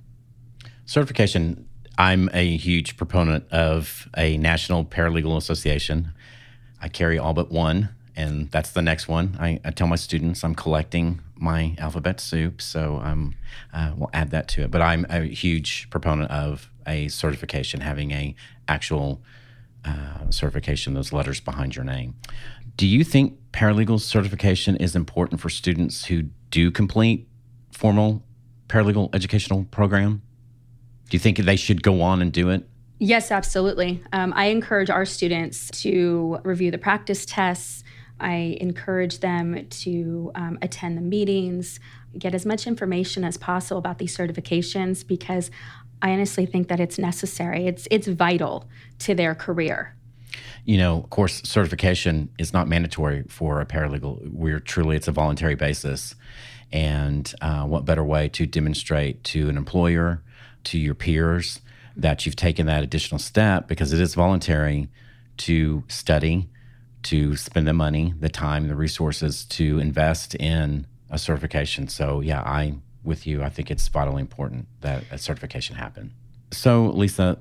Certification, 0.85 1.67
I'm 1.97 2.29
a 2.33 2.57
huge 2.57 2.97
proponent 2.97 3.47
of 3.51 4.07
a 4.17 4.37
National 4.37 4.85
Paralegal 4.85 5.37
Association. 5.37 6.13
I 6.81 6.87
carry 6.87 7.19
all 7.19 7.33
but 7.33 7.51
one 7.51 7.89
and 8.19 8.51
that's 8.51 8.71
the 8.71 8.81
next 8.81 9.07
one. 9.07 9.37
I, 9.39 9.61
I, 9.63 9.71
tell 9.71 9.87
my 9.87 9.95
students 9.95 10.43
I'm 10.43 10.53
collecting 10.53 11.21
my 11.37 11.73
alphabet 11.77 12.19
soup, 12.19 12.61
so 12.61 12.99
I'm 13.01 13.35
uh, 13.71 13.93
we'll 13.95 14.09
add 14.13 14.31
that 14.31 14.49
to 14.49 14.63
it. 14.63 14.71
But 14.71 14.81
I'm 14.81 15.05
a 15.09 15.21
huge 15.21 15.89
proponent 15.89 16.29
of 16.29 16.69
a 16.85 17.07
certification, 17.07 17.79
having 17.79 18.11
a 18.11 18.35
actual 18.67 19.21
uh, 19.85 20.29
certification, 20.31 20.95
those 20.95 21.13
letters 21.13 21.39
behind 21.39 21.77
your 21.77 21.85
name. 21.85 22.15
Do 22.79 22.87
you 22.87 23.03
think 23.03 23.37
paralegal 23.51 23.99
certification 23.99 24.77
is 24.77 24.95
important 24.95 25.41
for 25.41 25.49
students 25.49 26.05
who 26.05 26.23
do 26.49 26.71
complete 26.71 27.27
formal 27.73 28.23
paralegal 28.69 29.13
educational 29.13 29.65
program? 29.65 30.21
Do 31.09 31.15
you 31.15 31.19
think 31.19 31.39
they 31.39 31.57
should 31.57 31.83
go 31.83 32.01
on 32.01 32.21
and 32.21 32.31
do 32.31 32.49
it? 32.49 32.65
Yes, 32.97 33.31
absolutely. 33.31 34.01
Um, 34.13 34.31
I 34.33 34.45
encourage 34.45 34.89
our 34.89 35.03
students 35.03 35.69
to 35.81 36.39
review 36.45 36.71
the 36.71 36.77
practice 36.77 37.25
tests, 37.25 37.83
I 38.17 38.57
encourage 38.61 39.19
them 39.19 39.67
to 39.67 40.31
um, 40.35 40.57
attend 40.61 40.97
the 40.97 41.01
meetings, 41.01 41.81
get 42.17 42.33
as 42.33 42.45
much 42.45 42.65
information 42.65 43.25
as 43.25 43.35
possible 43.35 43.79
about 43.79 43.97
these 43.97 44.15
certifications 44.15 45.05
because 45.05 45.51
I 46.01 46.11
honestly 46.11 46.45
think 46.45 46.69
that 46.69 46.79
it's 46.79 46.97
necessary. 46.97 47.67
It's 47.67 47.89
it's 47.91 48.07
vital 48.07 48.69
to 48.99 49.13
their 49.13 49.35
career. 49.35 49.97
You 50.65 50.77
know, 50.77 50.97
of 50.97 51.09
course, 51.09 51.41
certification 51.43 52.29
is 52.37 52.53
not 52.53 52.67
mandatory 52.67 53.23
for 53.27 53.61
a 53.61 53.65
paralegal. 53.65 54.31
We're 54.31 54.59
truly 54.59 54.95
it's 54.95 55.07
a 55.07 55.11
voluntary 55.11 55.55
basis, 55.55 56.15
and 56.71 57.33
uh, 57.41 57.65
what 57.65 57.85
better 57.85 58.03
way 58.03 58.29
to 58.29 58.45
demonstrate 58.45 59.23
to 59.25 59.49
an 59.49 59.57
employer, 59.57 60.21
to 60.65 60.77
your 60.77 60.95
peers, 60.95 61.61
that 61.95 62.25
you've 62.25 62.35
taken 62.35 62.65
that 62.67 62.83
additional 62.83 63.19
step 63.19 63.67
because 63.67 63.91
it 63.93 63.99
is 63.99 64.15
voluntary 64.15 64.89
to 65.37 65.83
study, 65.87 66.49
to 67.03 67.35
spend 67.35 67.67
the 67.67 67.73
money, 67.73 68.13
the 68.19 68.29
time, 68.29 68.67
the 68.67 68.75
resources 68.75 69.45
to 69.45 69.79
invest 69.79 70.35
in 70.35 70.85
a 71.09 71.17
certification. 71.17 71.87
So, 71.87 72.19
yeah, 72.19 72.41
I 72.41 72.75
with 73.03 73.25
you. 73.25 73.43
I 73.43 73.49
think 73.49 73.71
it's 73.71 73.87
vitally 73.87 74.21
important 74.21 74.67
that 74.81 75.03
a 75.11 75.17
certification 75.17 75.75
happen. 75.75 76.13
So, 76.51 76.87
Lisa, 76.87 77.37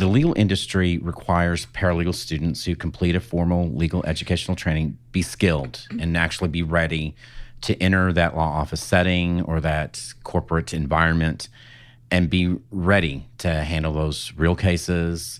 the 0.00 0.06
legal 0.06 0.32
industry 0.34 0.96
requires 0.96 1.66
paralegal 1.66 2.14
students 2.14 2.64
who 2.64 2.74
complete 2.74 3.14
a 3.14 3.20
formal 3.20 3.68
legal 3.68 4.02
educational 4.06 4.56
training 4.56 4.96
be 5.12 5.20
skilled 5.20 5.86
and 5.98 6.16
actually 6.16 6.48
be 6.48 6.62
ready 6.62 7.14
to 7.60 7.80
enter 7.82 8.10
that 8.10 8.34
law 8.34 8.48
office 8.48 8.82
setting 8.82 9.42
or 9.42 9.60
that 9.60 10.14
corporate 10.24 10.72
environment 10.72 11.50
and 12.10 12.30
be 12.30 12.56
ready 12.70 13.26
to 13.36 13.52
handle 13.62 13.92
those 13.92 14.32
real 14.36 14.56
cases, 14.56 15.38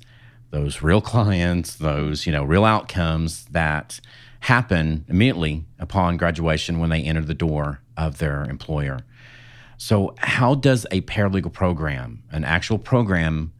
those 0.51 0.83
real 0.83 1.01
clients, 1.01 1.77
those, 1.77 2.27
you 2.27 2.33
know, 2.33 2.45
real 2.45 2.67
outcomes 2.67 3.47
that 3.47 3.99
happen 4.41 5.07
immediately 5.09 5.65
upon 5.79 6.19
graduation 6.19 6.79
when 6.79 6.91
they 6.91 7.01
enter 7.01 7.23
the 7.23 7.33
door 7.33 7.81
of 7.97 8.19
their 8.19 8.45
employer. 8.45 9.01
So, 9.79 10.15
how 10.19 10.55
does 10.55 10.87
a 10.91 11.01
paralegal 11.01 11.55
program, 11.55 12.23
an 12.31 12.45
actual 12.45 12.79
program, 12.79 13.53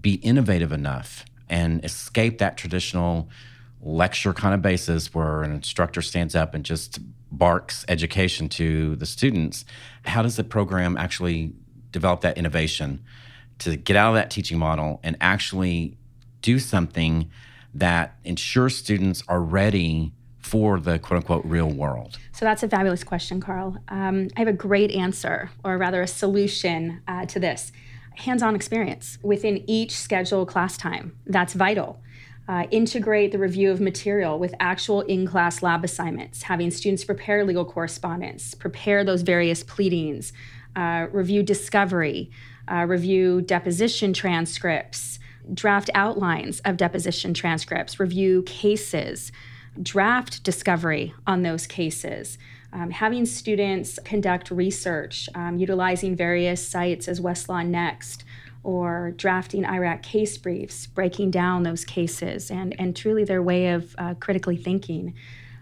be 0.00 0.14
innovative 0.14 0.72
enough 0.72 1.24
and 1.48 1.84
escape 1.84 2.38
that 2.38 2.56
traditional 2.56 3.28
lecture 3.80 4.32
kind 4.32 4.54
of 4.54 4.62
basis 4.62 5.12
where 5.14 5.42
an 5.42 5.52
instructor 5.52 6.00
stands 6.00 6.34
up 6.34 6.54
and 6.54 6.64
just 6.64 6.98
barks 7.30 7.84
education 7.88 8.48
to 8.48 8.96
the 8.96 9.06
students? 9.06 9.64
How 10.04 10.22
does 10.22 10.36
the 10.36 10.44
program 10.44 10.96
actually 10.96 11.52
develop 11.90 12.22
that 12.22 12.38
innovation 12.38 13.04
to 13.58 13.76
get 13.76 13.96
out 13.96 14.10
of 14.10 14.14
that 14.14 14.30
teaching 14.30 14.58
model 14.58 15.00
and 15.02 15.16
actually 15.20 15.96
do 16.42 16.58
something 16.58 17.30
that 17.74 18.16
ensures 18.24 18.76
students 18.76 19.22
are 19.28 19.40
ready 19.40 20.12
for 20.38 20.78
the 20.78 20.98
quote 20.98 21.18
unquote 21.18 21.44
real 21.44 21.68
world? 21.68 22.18
So 22.32 22.44
that's 22.44 22.62
a 22.62 22.68
fabulous 22.68 23.04
question, 23.04 23.40
Carl. 23.40 23.76
Um, 23.88 24.28
I 24.36 24.40
have 24.40 24.48
a 24.48 24.52
great 24.52 24.90
answer, 24.92 25.50
or 25.64 25.78
rather 25.78 26.02
a 26.02 26.06
solution 26.06 27.02
uh, 27.08 27.26
to 27.26 27.40
this 27.40 27.72
hands 28.16 28.42
on 28.42 28.54
experience 28.54 29.18
within 29.22 29.64
each 29.68 29.92
scheduled 29.96 30.48
class 30.48 30.76
time. 30.76 31.16
That's 31.26 31.54
vital. 31.54 32.00
Uh, 32.46 32.64
integrate 32.70 33.32
the 33.32 33.38
review 33.38 33.70
of 33.70 33.80
material 33.80 34.38
with 34.38 34.54
actual 34.60 35.00
in 35.02 35.26
class 35.26 35.62
lab 35.62 35.82
assignments, 35.82 36.42
having 36.42 36.70
students 36.70 37.02
prepare 37.02 37.42
legal 37.44 37.64
correspondence, 37.64 38.54
prepare 38.54 39.02
those 39.02 39.22
various 39.22 39.62
pleadings, 39.62 40.32
uh, 40.76 41.06
review 41.10 41.42
discovery, 41.42 42.30
uh, 42.70 42.84
review 42.86 43.40
deposition 43.40 44.12
transcripts, 44.12 45.18
draft 45.54 45.88
outlines 45.94 46.60
of 46.60 46.76
deposition 46.76 47.32
transcripts, 47.32 47.98
review 47.98 48.42
cases 48.42 49.32
draft 49.82 50.42
discovery 50.42 51.14
on 51.26 51.42
those 51.42 51.66
cases. 51.66 52.38
Um, 52.74 52.90
having 52.90 53.24
students 53.24 54.00
conduct 54.04 54.50
research 54.50 55.28
um, 55.36 55.58
utilizing 55.58 56.16
various 56.16 56.66
sites 56.66 57.06
as 57.06 57.20
Westlaw 57.20 57.64
Next 57.64 58.24
or 58.64 59.12
drafting 59.16 59.62
IRAC 59.62 60.02
case 60.02 60.36
briefs, 60.36 60.88
breaking 60.88 61.30
down 61.30 61.62
those 61.62 61.84
cases 61.84 62.50
and, 62.50 62.74
and 62.78 62.96
truly 62.96 63.22
their 63.22 63.42
way 63.42 63.68
of 63.68 63.94
uh, 63.96 64.14
critically 64.14 64.56
thinking. 64.56 65.14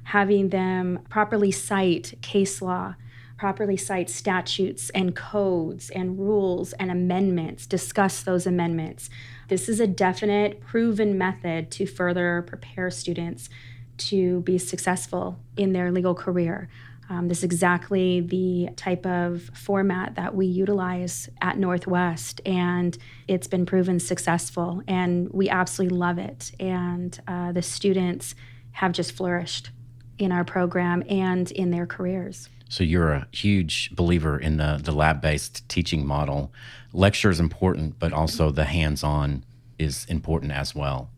Having 0.04 0.48
them 0.48 1.00
properly 1.10 1.50
cite 1.50 2.14
case 2.22 2.62
law, 2.62 2.94
properly 3.36 3.76
cite 3.76 4.08
statutes 4.08 4.88
and 4.90 5.14
codes 5.14 5.90
and 5.90 6.18
rules 6.18 6.72
and 6.74 6.90
amendments, 6.90 7.66
discuss 7.66 8.22
those 8.22 8.46
amendments. 8.46 9.10
This 9.48 9.68
is 9.68 9.80
a 9.80 9.86
definite, 9.86 10.60
proven 10.60 11.18
method 11.18 11.70
to 11.72 11.84
further 11.84 12.42
prepare 12.46 12.90
students 12.90 13.50
to 13.98 14.40
be 14.40 14.56
successful 14.58 15.38
in 15.56 15.72
their 15.72 15.92
legal 15.92 16.14
career. 16.14 16.70
Um, 17.12 17.28
this 17.28 17.38
is 17.38 17.44
exactly 17.44 18.20
the 18.20 18.70
type 18.74 19.04
of 19.04 19.50
format 19.52 20.14
that 20.14 20.34
we 20.34 20.46
utilize 20.46 21.28
at 21.42 21.58
Northwest, 21.58 22.40
and 22.46 22.96
it's 23.28 23.46
been 23.46 23.66
proven 23.66 24.00
successful, 24.00 24.82
and 24.88 25.28
we 25.30 25.50
absolutely 25.50 25.98
love 25.98 26.16
it. 26.16 26.52
And 26.58 27.20
uh, 27.28 27.52
the 27.52 27.60
students 27.60 28.34
have 28.70 28.92
just 28.92 29.12
flourished 29.12 29.68
in 30.16 30.32
our 30.32 30.42
program 30.42 31.04
and 31.06 31.50
in 31.50 31.70
their 31.70 31.84
careers. 31.84 32.48
So 32.70 32.82
you're 32.82 33.12
a 33.12 33.28
huge 33.30 33.94
believer 33.94 34.38
in 34.38 34.56
the 34.56 34.80
the 34.82 34.92
lab 34.92 35.20
based 35.20 35.68
teaching 35.68 36.06
model. 36.06 36.50
Lecture 36.94 37.28
is 37.28 37.40
important, 37.40 37.98
but 37.98 38.14
also 38.14 38.50
the 38.50 38.64
hands 38.64 39.04
on 39.04 39.44
is 39.78 40.06
important 40.06 40.52
as 40.52 40.74
well. 40.74 41.10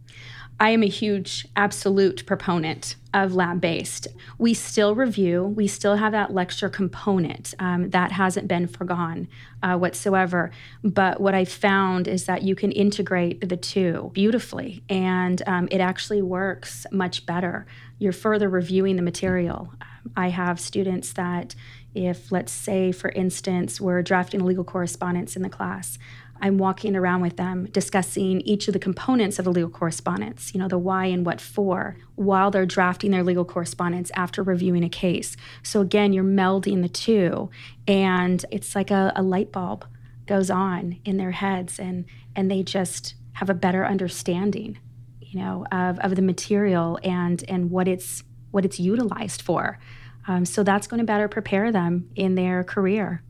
I 0.64 0.70
am 0.70 0.83
a 0.83 0.88
huge 0.88 1.46
absolute 1.57 2.24
proponent 2.24 2.96
of 3.12 3.35
lab 3.35 3.61
based. 3.61 4.09
We 4.38 4.55
still 4.55 4.94
review, 4.94 5.44
we 5.44 5.68
still 5.68 5.96
have 5.96 6.12
that 6.12 6.33
lecture 6.33 6.70
component. 6.70 7.53
Um, 7.59 7.90
that 7.90 8.12
hasn't 8.12 8.48
been 8.48 8.66
forgone 8.66 9.29
uh, 9.62 9.77
whatsoever. 9.77 10.53
But 10.83 11.20
what 11.20 11.35
I 11.35 11.44
found 11.44 12.09
is 12.09 12.24
that 12.24 12.44
you 12.44 12.55
can 12.55 12.72
integrate 12.72 13.46
the 13.46 13.59
two 13.59 14.11
beautifully, 14.14 14.83
and 14.88 15.42
um, 15.46 15.68
it 15.70 15.83
actually 15.83 16.22
works 16.22 16.87
much 16.90 17.27
better. 17.27 17.66
You're 17.98 18.14
further 18.14 18.48
reviewing 18.48 18.96
the 18.96 19.03
material. 19.03 19.70
I 20.16 20.29
have 20.31 20.59
students 20.59 21.12
that, 21.12 21.55
if, 21.94 22.33
let's 22.33 22.53
say, 22.53 22.90
for 22.90 23.11
instance, 23.11 23.83
we're 23.83 24.03
drafting 24.03 24.42
legal 24.42 24.64
correspondence 24.64 25.37
in 25.37 25.42
the 25.42 25.50
class, 25.50 25.98
I'm 26.40 26.58
walking 26.58 26.96
around 26.96 27.22
with 27.22 27.36
them 27.36 27.66
discussing 27.66 28.40
each 28.42 28.68
of 28.68 28.72
the 28.74 28.78
components 28.78 29.38
of 29.38 29.46
a 29.46 29.50
legal 29.50 29.70
correspondence, 29.70 30.52
you 30.52 30.60
know, 30.60 30.68
the 30.68 30.78
why 30.78 31.06
and 31.06 31.24
what 31.24 31.40
for, 31.40 31.96
while 32.16 32.50
they're 32.50 32.66
drafting 32.66 33.12
their 33.12 33.22
legal 33.22 33.44
correspondence 33.44 34.10
after 34.14 34.42
reviewing 34.42 34.84
a 34.84 34.88
case. 34.88 35.36
So 35.62 35.80
again, 35.80 36.12
you're 36.12 36.24
melding 36.24 36.82
the 36.82 36.88
two, 36.88 37.50
and 37.86 38.44
it's 38.50 38.74
like 38.74 38.90
a, 38.90 39.12
a 39.16 39.22
light 39.22 39.52
bulb 39.52 39.86
goes 40.26 40.50
on 40.50 40.98
in 41.04 41.16
their 41.16 41.32
heads, 41.32 41.78
and 41.78 42.04
and 42.36 42.50
they 42.50 42.62
just 42.62 43.14
have 43.34 43.50
a 43.50 43.54
better 43.54 43.84
understanding, 43.84 44.78
you 45.20 45.40
know, 45.40 45.66
of, 45.72 45.98
of 46.00 46.16
the 46.16 46.22
material 46.22 46.98
and 47.02 47.44
and 47.48 47.70
what 47.70 47.88
it's 47.88 48.22
what 48.50 48.64
it's 48.64 48.78
utilized 48.78 49.42
for. 49.42 49.78
Um, 50.26 50.44
so 50.44 50.62
that's 50.62 50.86
going 50.86 50.98
to 50.98 51.04
better 51.04 51.28
prepare 51.28 51.70
them 51.70 52.08
in 52.14 52.34
their 52.34 52.64
career. 52.64 53.22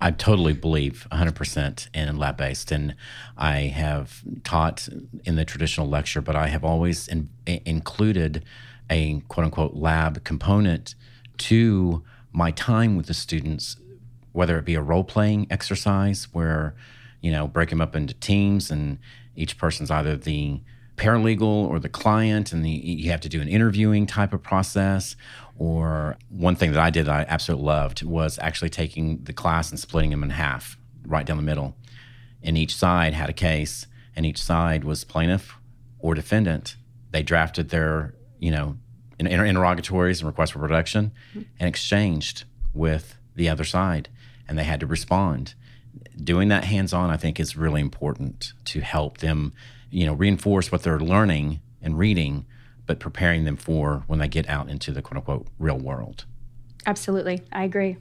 I 0.00 0.10
totally 0.10 0.52
believe 0.52 1.06
100% 1.10 1.88
in 1.94 2.16
lab 2.16 2.36
based. 2.36 2.70
And 2.70 2.94
I 3.36 3.60
have 3.62 4.22
taught 4.44 4.88
in 5.24 5.36
the 5.36 5.44
traditional 5.44 5.88
lecture, 5.88 6.20
but 6.20 6.36
I 6.36 6.48
have 6.48 6.64
always 6.64 7.08
in, 7.08 7.30
included 7.46 8.44
a 8.90 9.20
quote 9.28 9.44
unquote 9.44 9.74
lab 9.74 10.22
component 10.24 10.94
to 11.38 12.04
my 12.32 12.50
time 12.50 12.96
with 12.96 13.06
the 13.06 13.14
students, 13.14 13.76
whether 14.32 14.58
it 14.58 14.64
be 14.64 14.74
a 14.74 14.82
role 14.82 15.04
playing 15.04 15.46
exercise 15.50 16.28
where, 16.32 16.74
you 17.20 17.32
know, 17.32 17.46
break 17.46 17.70
them 17.70 17.80
up 17.80 17.96
into 17.96 18.14
teams 18.14 18.70
and 18.70 18.98
each 19.34 19.58
person's 19.58 19.90
either 19.90 20.16
the 20.16 20.60
paralegal 20.96 21.42
or 21.42 21.78
the 21.78 21.88
client 21.88 22.52
and 22.52 22.64
the, 22.64 22.70
you 22.70 23.10
have 23.10 23.20
to 23.20 23.28
do 23.28 23.40
an 23.40 23.48
interviewing 23.48 24.06
type 24.06 24.32
of 24.32 24.42
process 24.42 25.14
or 25.58 26.16
one 26.28 26.56
thing 26.56 26.72
that 26.72 26.80
i 26.80 26.90
did 26.90 27.06
that 27.06 27.14
i 27.14 27.24
absolutely 27.28 27.66
loved 27.66 28.02
was 28.02 28.38
actually 28.40 28.70
taking 28.70 29.22
the 29.24 29.32
class 29.32 29.70
and 29.70 29.78
splitting 29.78 30.10
them 30.10 30.22
in 30.22 30.30
half 30.30 30.76
right 31.06 31.24
down 31.24 31.36
the 31.36 31.42
middle. 31.42 31.76
And 32.42 32.58
each 32.58 32.74
side 32.74 33.14
had 33.14 33.30
a 33.30 33.34
case 33.34 33.86
and 34.14 34.26
each 34.26 34.42
side 34.42 34.84
was 34.84 35.04
plaintiff 35.04 35.54
or 35.98 36.14
defendant. 36.14 36.76
They 37.10 37.22
drafted 37.22 37.70
their 37.70 38.14
you 38.38 38.50
know 38.50 38.76
inter- 39.18 39.44
interrogatories 39.44 40.20
and 40.20 40.26
requests 40.26 40.50
for 40.50 40.58
production 40.58 41.12
mm-hmm. 41.30 41.42
and 41.58 41.68
exchanged 41.68 42.44
with 42.74 43.16
the 43.34 43.48
other 43.48 43.64
side 43.64 44.08
and 44.48 44.58
they 44.58 44.64
had 44.64 44.80
to 44.80 44.86
respond. 44.86 45.54
Doing 46.22 46.48
that 46.48 46.64
hands 46.64 46.92
on 46.92 47.10
i 47.10 47.16
think 47.16 47.40
is 47.40 47.56
really 47.56 47.80
important 47.80 48.52
to 48.66 48.80
help 48.80 49.18
them 49.18 49.52
you 49.90 50.06
know, 50.06 50.14
reinforce 50.14 50.70
what 50.70 50.82
they're 50.82 51.00
learning 51.00 51.60
and 51.80 51.98
reading, 51.98 52.46
but 52.86 53.00
preparing 53.00 53.44
them 53.44 53.56
for 53.56 54.04
when 54.06 54.18
they 54.18 54.28
get 54.28 54.48
out 54.48 54.68
into 54.68 54.92
the 54.92 55.02
quote 55.02 55.18
unquote 55.18 55.46
real 55.58 55.78
world. 55.78 56.24
Absolutely. 56.86 57.42
I 57.52 57.64
agree. 57.64 57.96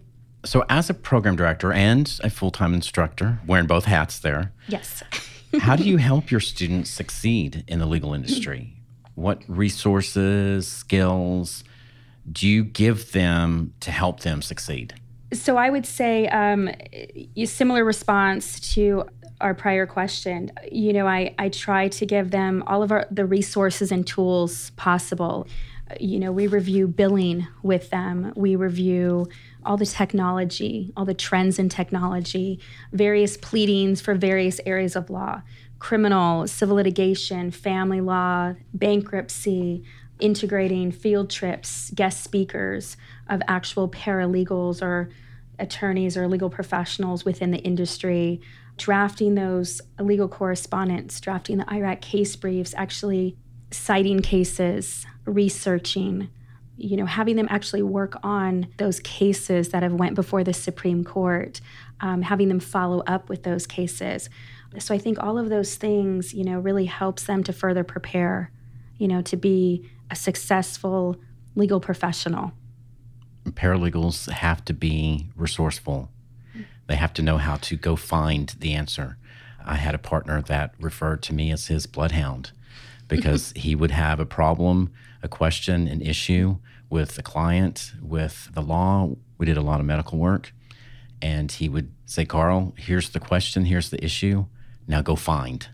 So, 0.45 0.63
as 0.69 0.89
a 0.91 0.93
program 0.93 1.35
director 1.35 1.73
and 1.73 2.19
a 2.23 2.29
full 2.29 2.51
time 2.51 2.73
instructor, 2.73 3.39
wearing 3.47 3.65
both 3.65 3.85
hats 3.85 4.19
there. 4.19 4.53
Yes. 4.67 5.03
how 5.59 5.75
do 5.75 5.83
you 5.83 5.97
help 5.97 6.29
your 6.29 6.39
students 6.39 6.91
succeed 6.91 7.63
in 7.67 7.79
the 7.79 7.85
legal 7.85 8.13
industry? 8.13 8.73
What 9.15 9.41
resources, 9.47 10.67
skills 10.67 11.63
do 12.31 12.47
you 12.47 12.63
give 12.63 13.11
them 13.11 13.73
to 13.79 13.91
help 13.91 14.21
them 14.21 14.41
succeed? 14.41 14.93
So, 15.33 15.57
I 15.57 15.71
would 15.71 15.87
say 15.87 16.27
um, 16.27 16.69
a 17.35 17.45
similar 17.45 17.83
response 17.83 18.59
to 18.75 19.05
our 19.41 19.53
prior 19.53 19.85
question, 19.85 20.51
you 20.71 20.93
know, 20.93 21.07
I, 21.07 21.35
I 21.37 21.49
try 21.49 21.89
to 21.89 22.05
give 22.05 22.31
them 22.31 22.63
all 22.67 22.83
of 22.83 22.91
our, 22.91 23.05
the 23.11 23.25
resources 23.25 23.91
and 23.91 24.05
tools 24.07 24.71
possible. 24.71 25.47
You 25.99 26.19
know, 26.19 26.31
we 26.31 26.47
review 26.47 26.87
billing 26.87 27.47
with 27.61 27.89
them, 27.89 28.33
we 28.35 28.55
review 28.55 29.27
all 29.63 29.77
the 29.77 29.85
technology, 29.85 30.93
all 30.95 31.05
the 31.05 31.13
trends 31.13 31.59
in 31.59 31.69
technology, 31.69 32.59
various 32.91 33.37
pleadings 33.37 34.01
for 34.01 34.15
various 34.15 34.59
areas 34.65 34.95
of 34.95 35.09
law, 35.09 35.41
criminal, 35.79 36.47
civil 36.47 36.77
litigation, 36.77 37.51
family 37.51 38.01
law, 38.01 38.53
bankruptcy, 38.73 39.83
integrating 40.19 40.91
field 40.91 41.29
trips, 41.29 41.91
guest 41.93 42.23
speakers 42.23 42.95
of 43.27 43.41
actual 43.47 43.89
paralegals 43.89 44.81
or 44.81 45.09
attorneys 45.59 46.17
or 46.17 46.27
legal 46.27 46.49
professionals 46.49 47.25
within 47.25 47.51
the 47.51 47.59
industry, 47.59 48.41
drafting 48.77 49.35
those 49.35 49.81
legal 49.99 50.27
correspondence, 50.27 51.19
drafting 51.19 51.57
the 51.57 51.65
IRAC 51.65 52.01
case 52.01 52.35
briefs, 52.35 52.73
actually 52.75 53.37
citing 53.71 54.21
cases, 54.21 55.05
researching, 55.25 56.29
you 56.77 56.97
know, 56.97 57.05
having 57.05 57.35
them 57.35 57.47
actually 57.49 57.81
work 57.81 58.17
on 58.23 58.67
those 58.77 58.99
cases 58.99 59.69
that 59.69 59.83
have 59.83 59.93
went 59.93 60.15
before 60.15 60.43
the 60.43 60.53
Supreme 60.53 61.03
Court, 61.03 61.61
um, 62.01 62.21
having 62.21 62.49
them 62.49 62.59
follow 62.59 63.01
up 63.07 63.29
with 63.29 63.43
those 63.43 63.65
cases. 63.65 64.29
So 64.79 64.93
I 64.93 64.97
think 64.97 65.21
all 65.23 65.37
of 65.37 65.49
those 65.49 65.75
things, 65.75 66.33
you 66.33 66.43
know, 66.43 66.59
really 66.59 66.85
helps 66.85 67.23
them 67.23 67.43
to 67.45 67.53
further 67.53 67.83
prepare, 67.83 68.51
you 68.97 69.07
know, 69.07 69.21
to 69.23 69.37
be 69.37 69.89
a 70.11 70.15
successful 70.15 71.15
legal 71.55 71.79
professional. 71.79 72.51
Paralegals 73.51 74.29
have 74.29 74.65
to 74.65 74.73
be 74.73 75.29
resourceful. 75.35 76.09
They 76.87 76.95
have 76.95 77.13
to 77.13 77.21
know 77.21 77.37
how 77.37 77.55
to 77.57 77.75
go 77.75 77.95
find 77.95 78.53
the 78.59 78.73
answer. 78.73 79.17
I 79.63 79.75
had 79.75 79.95
a 79.95 79.99
partner 79.99 80.41
that 80.43 80.75
referred 80.79 81.23
to 81.23 81.33
me 81.33 81.51
as 81.51 81.67
his 81.67 81.87
bloodhound 81.87 82.51
because 83.07 83.51
he 83.55 83.75
would 83.75 83.91
have 83.91 84.19
a 84.19 84.25
problem, 84.25 84.91
a 85.23 85.27
question, 85.27 85.87
an 85.87 86.01
issue 86.01 86.57
with 86.89 87.15
the 87.15 87.23
client, 87.23 87.93
with 88.01 88.49
the 88.53 88.61
law. 88.61 89.15
We 89.37 89.45
did 89.45 89.57
a 89.57 89.61
lot 89.61 89.79
of 89.79 89.85
medical 89.85 90.19
work. 90.19 90.53
And 91.21 91.51
he 91.51 91.67
would 91.69 91.91
say, 92.05 92.25
Carl, 92.25 92.73
here's 92.77 93.09
the 93.09 93.19
question, 93.19 93.65
here's 93.65 93.89
the 93.89 94.03
issue. 94.03 94.45
Now 94.87 95.01
go 95.01 95.15
find. 95.15 95.67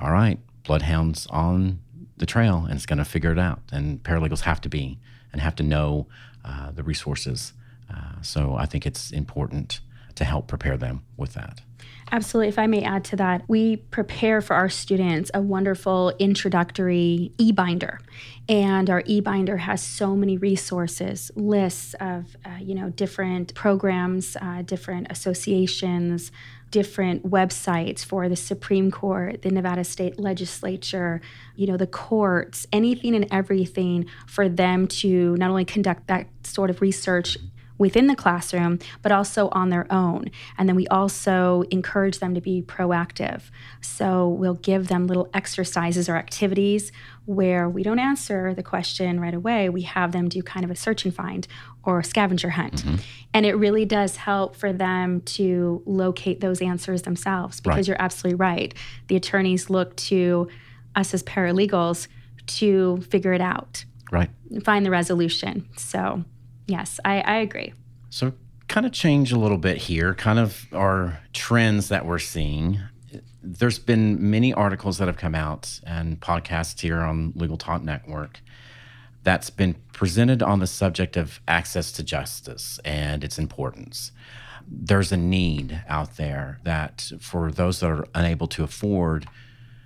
All 0.00 0.12
right, 0.12 0.38
bloodhound's 0.62 1.26
on 1.26 1.80
the 2.18 2.26
trail 2.26 2.64
and 2.64 2.74
it's 2.74 2.86
going 2.86 2.98
to 2.98 3.04
figure 3.04 3.32
it 3.32 3.38
out. 3.38 3.60
And 3.72 4.02
paralegals 4.02 4.40
have 4.40 4.60
to 4.60 4.68
be 4.68 4.98
and 5.32 5.40
have 5.40 5.56
to 5.56 5.62
know 5.62 6.06
uh, 6.44 6.70
the 6.70 6.84
resources. 6.84 7.52
Uh, 7.92 8.22
so 8.22 8.54
I 8.54 8.66
think 8.66 8.86
it's 8.86 9.10
important 9.10 9.80
to 10.18 10.24
help 10.24 10.48
prepare 10.48 10.76
them 10.76 11.02
with 11.16 11.34
that. 11.34 11.60
Absolutely. 12.10 12.48
If 12.48 12.58
I 12.58 12.66
may 12.66 12.82
add 12.82 13.04
to 13.06 13.16
that, 13.16 13.42
we 13.48 13.76
prepare 13.76 14.40
for 14.40 14.54
our 14.54 14.68
students 14.68 15.30
a 15.34 15.42
wonderful 15.42 16.12
introductory 16.18 17.32
e 17.38 17.52
binder. 17.52 18.00
And 18.48 18.88
our 18.88 19.02
e 19.04 19.20
binder 19.20 19.58
has 19.58 19.82
so 19.82 20.16
many 20.16 20.38
resources, 20.38 21.30
lists 21.36 21.94
of, 22.00 22.36
uh, 22.44 22.58
you 22.60 22.74
know, 22.74 22.90
different 22.90 23.54
programs, 23.54 24.36
uh, 24.40 24.62
different 24.62 25.08
associations, 25.10 26.32
different 26.70 27.30
websites 27.30 28.04
for 28.04 28.28
the 28.28 28.36
Supreme 28.36 28.90
Court, 28.90 29.42
the 29.42 29.50
Nevada 29.50 29.84
State 29.84 30.18
Legislature, 30.18 31.20
you 31.56 31.66
know, 31.66 31.76
the 31.76 31.86
courts, 31.86 32.66
anything 32.72 33.14
and 33.14 33.26
everything 33.30 34.06
for 34.26 34.48
them 34.48 34.86
to 34.88 35.36
not 35.36 35.50
only 35.50 35.64
conduct 35.64 36.06
that 36.08 36.26
sort 36.42 36.70
of 36.70 36.80
research 36.80 37.36
within 37.78 38.08
the 38.08 38.16
classroom, 38.16 38.78
but 39.02 39.12
also 39.12 39.48
on 39.52 39.70
their 39.70 39.90
own. 39.90 40.30
And 40.58 40.68
then 40.68 40.76
we 40.76 40.86
also 40.88 41.62
encourage 41.70 42.18
them 42.18 42.34
to 42.34 42.40
be 42.40 42.60
proactive. 42.60 43.42
So 43.80 44.28
we'll 44.28 44.54
give 44.54 44.88
them 44.88 45.06
little 45.06 45.30
exercises 45.32 46.08
or 46.08 46.16
activities 46.16 46.92
where 47.24 47.68
we 47.68 47.82
don't 47.82 47.98
answer 47.98 48.52
the 48.52 48.62
question 48.62 49.20
right 49.20 49.34
away. 49.34 49.68
We 49.68 49.82
have 49.82 50.12
them 50.12 50.28
do 50.28 50.42
kind 50.42 50.64
of 50.64 50.70
a 50.70 50.76
search 50.76 51.04
and 51.04 51.14
find 51.14 51.46
or 51.84 52.00
a 52.00 52.04
scavenger 52.04 52.50
hunt. 52.50 52.76
Mm-hmm. 52.76 52.96
And 53.32 53.46
it 53.46 53.54
really 53.54 53.84
does 53.84 54.16
help 54.16 54.56
for 54.56 54.72
them 54.72 55.20
to 55.22 55.82
locate 55.86 56.40
those 56.40 56.60
answers 56.60 57.02
themselves 57.02 57.60
because 57.60 57.76
right. 57.76 57.88
you're 57.88 58.02
absolutely 58.02 58.36
right. 58.36 58.74
The 59.06 59.16
attorneys 59.16 59.70
look 59.70 59.94
to 59.96 60.48
us 60.96 61.14
as 61.14 61.22
paralegals 61.22 62.08
to 62.46 62.98
figure 63.10 63.32
it 63.32 63.40
out. 63.40 63.84
Right. 64.10 64.30
Find 64.64 64.84
the 64.84 64.90
resolution. 64.90 65.68
So 65.76 66.24
Yes, 66.68 67.00
I, 67.04 67.20
I 67.22 67.36
agree. 67.38 67.72
So, 68.10 68.34
kind 68.68 68.84
of 68.84 68.92
change 68.92 69.32
a 69.32 69.38
little 69.38 69.56
bit 69.56 69.78
here, 69.78 70.14
kind 70.14 70.38
of 70.38 70.66
our 70.72 71.20
trends 71.32 71.88
that 71.88 72.04
we're 72.04 72.18
seeing. 72.18 72.78
There's 73.42 73.78
been 73.78 74.30
many 74.30 74.52
articles 74.52 74.98
that 74.98 75.08
have 75.08 75.16
come 75.16 75.34
out 75.34 75.80
and 75.86 76.20
podcasts 76.20 76.78
here 76.78 77.00
on 77.00 77.32
Legal 77.34 77.56
Talk 77.56 77.82
Network 77.82 78.40
that's 79.22 79.48
been 79.48 79.74
presented 79.94 80.42
on 80.42 80.58
the 80.58 80.66
subject 80.66 81.16
of 81.16 81.40
access 81.48 81.90
to 81.92 82.02
justice 82.02 82.78
and 82.84 83.24
its 83.24 83.38
importance. 83.38 84.12
There's 84.70 85.12
a 85.12 85.16
need 85.16 85.82
out 85.88 86.16
there 86.16 86.60
that 86.64 87.10
for 87.20 87.50
those 87.50 87.80
that 87.80 87.90
are 87.90 88.06
unable 88.14 88.46
to 88.48 88.64
afford, 88.64 89.26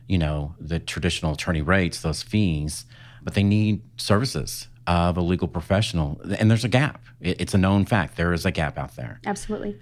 you 0.09 0.18
know, 0.18 0.57
the 0.59 0.81
traditional 0.81 1.35
attorney 1.35 1.62
rates, 1.62 2.03
those 2.03 2.23
fees, 2.23 2.85
but 3.23 3.35
they 3.35 3.45
need 3.45 3.83
services 3.97 4.66
of 4.87 5.16
a 5.16 5.21
legal 5.21 5.49
professional. 5.49 6.21
And 6.38 6.51
there's 6.51 6.64
a 6.64 6.68
gap. 6.68 7.03
It's 7.21 7.55
a 7.55 7.59
known 7.59 7.85
fact. 7.85 8.16
There 8.16 8.33
is 8.33 8.45
a 8.45 8.51
gap 8.51 8.79
out 8.79 8.97
there. 8.97 9.21
Absolutely. 9.27 9.79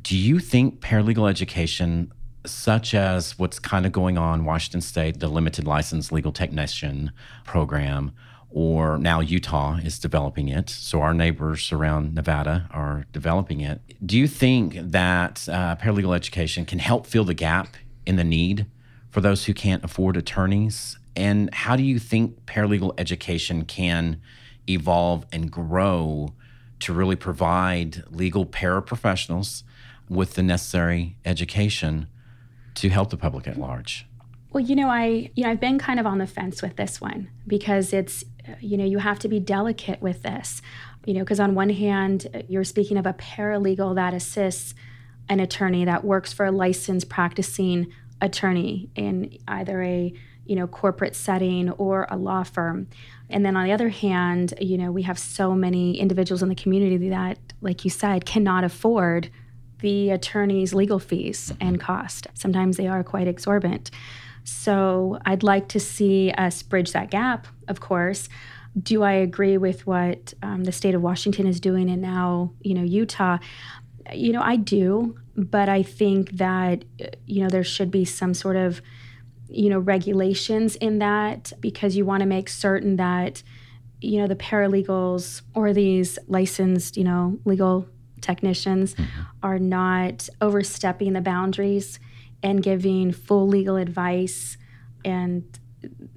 Do 0.00 0.16
you 0.16 0.40
think 0.40 0.80
paralegal 0.80 1.30
education, 1.30 2.12
such 2.44 2.92
as 2.94 3.38
what's 3.38 3.58
kind 3.58 3.86
of 3.86 3.92
going 3.92 4.18
on 4.18 4.44
Washington 4.44 4.80
State, 4.80 5.20
the 5.20 5.28
limited 5.28 5.64
license 5.64 6.10
legal 6.10 6.32
technician 6.32 7.12
program, 7.44 8.12
or 8.50 8.98
now 8.98 9.20
Utah 9.20 9.76
is 9.76 9.98
developing 9.98 10.48
it. 10.48 10.68
So 10.68 11.00
our 11.00 11.14
neighbors 11.14 11.72
around 11.72 12.14
Nevada 12.14 12.68
are 12.70 13.06
developing 13.12 13.60
it. 13.60 13.80
Do 14.04 14.18
you 14.18 14.26
think 14.26 14.74
that 14.76 15.48
uh, 15.48 15.76
paralegal 15.76 16.14
education 16.14 16.66
can 16.66 16.78
help 16.78 17.06
fill 17.06 17.24
the 17.24 17.34
gap 17.34 17.76
in 18.04 18.16
the 18.16 18.24
need 18.24 18.66
for 19.10 19.20
those 19.20 19.44
who 19.44 19.54
can't 19.54 19.84
afford 19.84 20.16
attorneys 20.16 20.98
and 21.16 21.52
how 21.52 21.76
do 21.76 21.82
you 21.82 21.98
think 21.98 22.46
paralegal 22.46 22.94
education 22.98 23.64
can 23.64 24.20
evolve 24.68 25.26
and 25.32 25.50
grow 25.50 26.32
to 26.80 26.92
really 26.92 27.16
provide 27.16 28.04
legal 28.10 28.46
paraprofessionals 28.46 29.62
with 30.08 30.34
the 30.34 30.42
necessary 30.42 31.16
education 31.24 32.06
to 32.74 32.88
help 32.88 33.10
the 33.10 33.16
public 33.16 33.46
at 33.46 33.58
large? 33.58 34.06
Well, 34.52 34.62
you 34.62 34.76
know, 34.76 34.88
I 34.88 35.30
you 35.34 35.44
know 35.44 35.50
I've 35.50 35.60
been 35.60 35.78
kind 35.78 35.98
of 35.98 36.06
on 36.06 36.18
the 36.18 36.26
fence 36.26 36.60
with 36.60 36.76
this 36.76 37.00
one 37.00 37.30
because 37.46 37.92
it's 37.92 38.24
you 38.60 38.76
know 38.76 38.84
you 38.84 38.98
have 38.98 39.18
to 39.20 39.28
be 39.28 39.40
delicate 39.40 40.02
with 40.02 40.22
this, 40.22 40.60
you 41.06 41.14
know, 41.14 41.20
because 41.20 41.40
on 41.40 41.54
one 41.54 41.70
hand 41.70 42.44
you're 42.48 42.64
speaking 42.64 42.98
of 42.98 43.06
a 43.06 43.14
paralegal 43.14 43.94
that 43.94 44.12
assists 44.12 44.74
an 45.28 45.40
attorney 45.40 45.84
that 45.84 46.04
works 46.04 46.32
for 46.32 46.46
a 46.46 46.50
licensed 46.50 47.08
practicing 47.08 47.90
attorney 48.20 48.90
in 48.94 49.38
either 49.48 49.82
a 49.82 50.12
you 50.52 50.56
know 50.56 50.66
corporate 50.66 51.16
setting 51.16 51.70
or 51.70 52.06
a 52.10 52.16
law 52.18 52.42
firm. 52.42 52.86
And 53.30 53.42
then 53.46 53.56
on 53.56 53.64
the 53.64 53.72
other 53.72 53.88
hand 53.88 54.52
you 54.60 54.76
know 54.76 54.92
we 54.92 55.00
have 55.04 55.18
so 55.18 55.54
many 55.54 55.98
individuals 55.98 56.42
in 56.42 56.50
the 56.50 56.54
community 56.54 57.08
that 57.08 57.38
like 57.62 57.86
you 57.86 57.90
said 57.90 58.26
cannot 58.26 58.62
afford 58.62 59.30
the 59.78 60.10
attorney's 60.10 60.74
legal 60.74 60.98
fees 60.98 61.54
and 61.58 61.80
cost. 61.80 62.26
Sometimes 62.34 62.76
they 62.76 62.86
are 62.86 63.02
quite 63.02 63.26
exorbitant. 63.26 63.90
So 64.44 65.18
i'd 65.24 65.42
like 65.42 65.68
to 65.68 65.80
see 65.80 66.30
us 66.32 66.62
bridge 66.62 66.92
that 66.92 67.10
gap 67.10 67.46
of 67.66 67.80
course. 67.80 68.28
Do 68.78 69.02
i 69.02 69.12
agree 69.12 69.56
with 69.56 69.86
what 69.86 70.34
um, 70.42 70.64
the 70.64 70.72
state 70.72 70.94
of 70.94 71.00
washington 71.00 71.46
is 71.46 71.60
doing 71.60 71.88
and 71.88 72.02
now 72.02 72.52
you 72.60 72.74
know 72.74 72.82
utah? 72.82 73.38
You 74.12 74.32
know 74.34 74.42
i 74.42 74.56
do 74.56 75.16
but 75.34 75.70
i 75.70 75.82
think 75.82 76.32
that 76.32 76.84
you 77.24 77.42
know 77.42 77.48
there 77.48 77.64
should 77.64 77.90
be 77.90 78.04
some 78.04 78.34
sort 78.34 78.56
of 78.56 78.82
you 79.52 79.68
know 79.68 79.78
regulations 79.78 80.76
in 80.76 80.98
that 80.98 81.52
because 81.60 81.96
you 81.96 82.04
want 82.04 82.20
to 82.20 82.26
make 82.26 82.48
certain 82.48 82.96
that 82.96 83.42
you 84.00 84.20
know 84.20 84.26
the 84.26 84.36
paralegals 84.36 85.42
or 85.54 85.72
these 85.72 86.18
licensed 86.26 86.96
you 86.96 87.04
know 87.04 87.38
legal 87.44 87.86
technicians 88.20 88.94
mm-hmm. 88.94 89.22
are 89.42 89.58
not 89.58 90.28
overstepping 90.40 91.12
the 91.12 91.20
boundaries 91.20 91.98
and 92.42 92.62
giving 92.62 93.12
full 93.12 93.46
legal 93.46 93.76
advice 93.76 94.56
and 95.04 95.58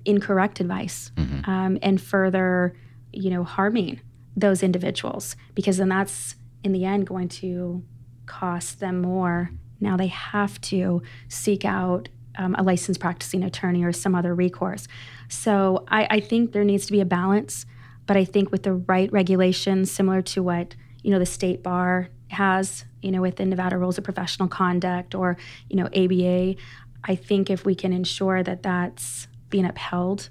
incorrect 0.06 0.60
advice 0.60 1.12
mm-hmm. 1.16 1.50
um, 1.50 1.78
and 1.82 2.02
further 2.02 2.76
you 3.12 3.30
know 3.30 3.44
harming 3.44 4.00
those 4.36 4.64
individuals 4.64 5.36
because 5.54 5.78
then 5.78 5.90
that's 5.90 6.36
in 6.64 6.72
the 6.72 6.86
end 6.86 7.08
going 7.08 7.28
to 7.28 7.84
cost 8.26 8.80
them 8.80 9.02
more 9.02 9.52
now 9.80 9.98
they 9.98 10.08
have 10.08 10.60
to 10.62 11.02
seek 11.28 11.66
out 11.66 12.10
um, 12.38 12.56
a 12.56 12.64
licensed 12.64 13.00
practicing 13.00 13.44
attorney 13.44 13.84
or 13.84 13.92
some 13.92 14.16
other 14.16 14.34
recourse. 14.34 14.88
So 15.30 15.86
I, 15.88 16.08
I 16.10 16.20
think 16.20 16.52
there 16.52 16.64
needs 16.64 16.86
to 16.88 16.92
be 16.92 17.02
a 17.02 17.06
balance, 17.06 17.66
but 18.06 18.18
I 18.18 18.26
think 18.26 18.52
with 18.52 18.64
the 18.64 18.74
right 18.74 19.12
regulations, 19.12 19.92
similar 19.92 20.22
to 20.24 20.44
what 20.44 20.76
you 21.04 21.12
know 21.12 21.20
the 21.20 21.26
state 21.26 21.62
bar 21.62 22.10
has, 22.30 22.86
you 23.02 23.12
know, 23.12 23.22
within 23.22 23.50
Nevada 23.50 23.78
Rules 23.78 23.98
of 23.98 24.04
Professional 24.04 24.48
Conduct 24.48 25.14
or 25.16 25.38
you 25.70 25.78
know 25.78 25.86
ABA, 25.86 26.56
I 27.04 27.16
think 27.16 27.50
if 27.50 27.66
we 27.66 27.76
can 27.76 27.94
ensure 27.94 28.44
that 28.44 28.64
that's 28.64 29.28
being 29.50 29.66
upheld, 29.66 30.30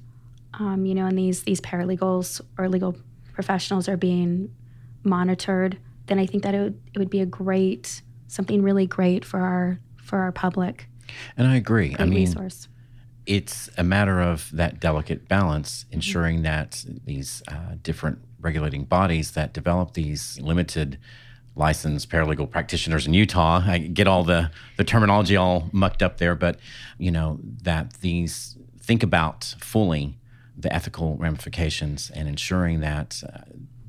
um, 0.54 0.84
you 0.84 0.94
know, 0.94 1.06
and 1.06 1.16
these 1.16 1.42
these 1.42 1.60
paralegals 1.60 2.40
or 2.58 2.68
legal 2.68 2.96
professionals 3.32 3.88
are 3.88 3.96
being 3.96 4.54
monitored, 5.02 5.78
then 6.06 6.18
I 6.18 6.26
think 6.26 6.42
that 6.42 6.54
it 6.54 6.60
would, 6.60 6.80
it 6.94 6.98
would 6.98 7.10
be 7.10 7.20
a 7.20 7.26
great 7.26 8.02
something 8.26 8.62
really 8.62 8.86
great 8.86 9.24
for 9.24 9.40
our 9.40 9.78
for 9.96 10.18
our 10.18 10.32
public. 10.32 10.88
And 11.37 11.46
I 11.46 11.57
agree. 11.57 11.90
great 11.90 12.00
I 12.00 12.05
mean, 12.05 12.27
resource. 12.27 12.68
it's 13.27 13.70
a 13.77 13.85
matter 13.85 14.20
of 14.20 14.50
that 14.53 14.81
delicate 14.81 15.29
balance, 15.29 15.87
ensuring 15.90 16.42
that 16.42 16.85
these 17.05 17.42
uh, 17.48 17.77
different 17.83 18.18
regulating 18.40 18.85
bodies 18.85 19.33
that 19.33 19.53
develop 19.53 19.94
these 19.94 20.38
limited 20.40 20.98
licensed 21.57 22.11
paralegal 22.11 22.50
practitioners 22.50 23.07
in 23.07 23.14
Utah, 23.14 23.62
I 23.64 23.79
get 23.79 24.09
all 24.09 24.24
the, 24.24 24.50
the 24.77 24.85
terminology 24.85 25.37
all 25.37 25.68
mucked 25.72 26.03
up 26.03 26.18
there, 26.18 26.35
but 26.35 26.59
you 26.98 27.11
know, 27.11 27.38
that 27.62 27.94
these 28.00 28.57
think 28.79 29.03
about 29.03 29.55
fully 29.61 30.18
the 30.57 30.72
ethical 30.72 31.16
ramifications 31.16 32.11
and 32.11 32.29
ensuring 32.29 32.81
that 32.81 33.22
uh, 33.29 33.38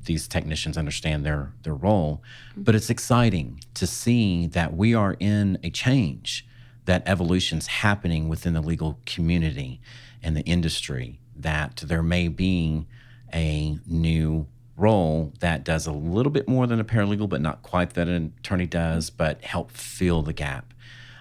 these 0.04 0.26
technicians 0.26 0.78
understand 0.78 1.24
their 1.24 1.52
their 1.62 1.74
role. 1.74 2.22
But 2.56 2.74
it's 2.74 2.90
exciting 2.90 3.60
to 3.74 3.86
see 3.86 4.46
that 4.48 4.74
we 4.74 4.94
are 4.94 5.16
in 5.20 5.58
a 5.62 5.70
change, 5.70 6.46
that 6.86 7.06
evolution's 7.06 7.66
happening 7.66 8.28
within 8.28 8.54
the 8.54 8.60
legal 8.60 8.98
community 9.06 9.80
and 10.22 10.36
the 10.36 10.42
industry. 10.42 11.20
That 11.36 11.82
there 11.86 12.02
may 12.02 12.28
be 12.28 12.86
a 13.32 13.78
new 13.86 14.46
role 14.76 15.32
that 15.40 15.64
does 15.64 15.86
a 15.86 15.92
little 15.92 16.32
bit 16.32 16.48
more 16.48 16.66
than 16.66 16.80
a 16.80 16.84
paralegal, 16.84 17.28
but 17.28 17.40
not 17.40 17.62
quite 17.62 17.94
that 17.94 18.08
an 18.08 18.32
attorney 18.38 18.66
does, 18.66 19.10
but 19.10 19.42
help 19.42 19.70
fill 19.70 20.22
the 20.22 20.32
gap, 20.32 20.72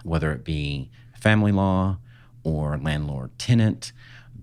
whether 0.04 0.32
it 0.32 0.44
be 0.44 0.90
family 1.20 1.52
law 1.52 1.98
or 2.44 2.78
landlord 2.78 3.38
tenant 3.38 3.92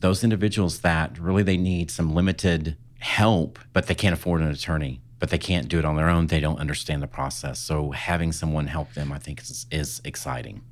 those 0.03 0.23
individuals 0.23 0.81
that 0.81 1.19
really 1.19 1.43
they 1.43 1.57
need 1.57 1.91
some 1.91 2.15
limited 2.15 2.77
help, 2.99 3.59
but 3.73 3.87
they 3.87 3.95
can't 3.95 4.13
afford 4.13 4.43
an 4.43 4.49
attorney, 4.49 5.01
but 5.19 5.31
they 5.31 5.39
can't 5.39 5.69
do 5.69 5.79
it 5.79 5.85
on 5.85 5.97
their 5.97 6.11
own. 6.11 6.27
They 6.27 6.41
don't 6.41 6.59
understand 6.59 7.03
the 7.03 7.07
process. 7.07 7.59
So 7.59 7.93
having 7.93 8.33
someone 8.33 8.67
help 8.67 8.93
them, 8.95 9.13
I 9.13 9.19
think, 9.19 9.41
is, 9.41 9.67
is 9.71 10.03
exciting. 10.05 10.63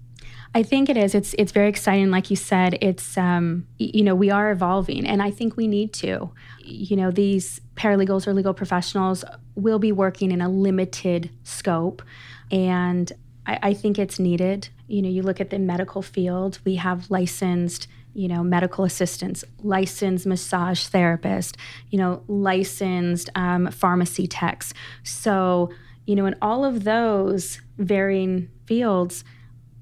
I 0.55 0.65
think 0.65 0.89
it 0.89 0.97
is. 0.97 1.15
It's 1.15 1.35
it's 1.39 1.53
very 1.53 1.69
exciting. 1.69 2.11
Like 2.11 2.29
you 2.29 2.37
said, 2.37 2.77
it's 2.81 3.17
um, 3.17 3.67
you 3.79 4.03
know 4.03 4.15
we 4.17 4.31
are 4.31 4.51
evolving, 4.51 5.07
and 5.07 5.23
I 5.23 5.31
think 5.31 5.57
we 5.57 5.69
need 5.69 5.93
to. 5.95 6.31
You 6.59 6.97
know, 6.97 7.11
these 7.11 7.61
paralegals 7.77 8.27
or 8.27 8.35
legal 8.35 8.53
professionals 8.53 9.25
will 9.55 9.79
be 9.79 9.93
working 9.93 10.33
in 10.33 10.41
a 10.41 10.49
limited 10.49 11.31
scope, 11.45 12.03
and 12.51 13.13
I, 13.47 13.59
I 13.63 13.75
think 13.75 13.99
it's 13.99 14.19
needed. 14.19 14.69
You 14.89 15.03
know, 15.03 15.09
you 15.09 15.23
look 15.23 15.41
at 15.41 15.51
the 15.51 15.59
medical 15.59 16.03
field. 16.03 16.59
We 16.65 16.77
have 16.77 17.11
licensed 17.11 17.87
you 18.13 18.27
know, 18.27 18.43
medical 18.43 18.85
assistants, 18.85 19.45
licensed 19.63 20.27
massage 20.27 20.85
therapist, 20.87 21.57
you 21.91 21.99
know, 21.99 22.23
licensed 22.27 23.31
um, 23.37 23.71
pharmacy 23.71 24.27
techs. 24.27 24.75
So, 25.05 25.71
you 26.07 26.17
know, 26.17 26.27
in 26.27 26.35
all 26.43 26.65
of 26.65 26.83
those 26.83 27.61
varying 27.79 28.51
fields, 28.67 29.23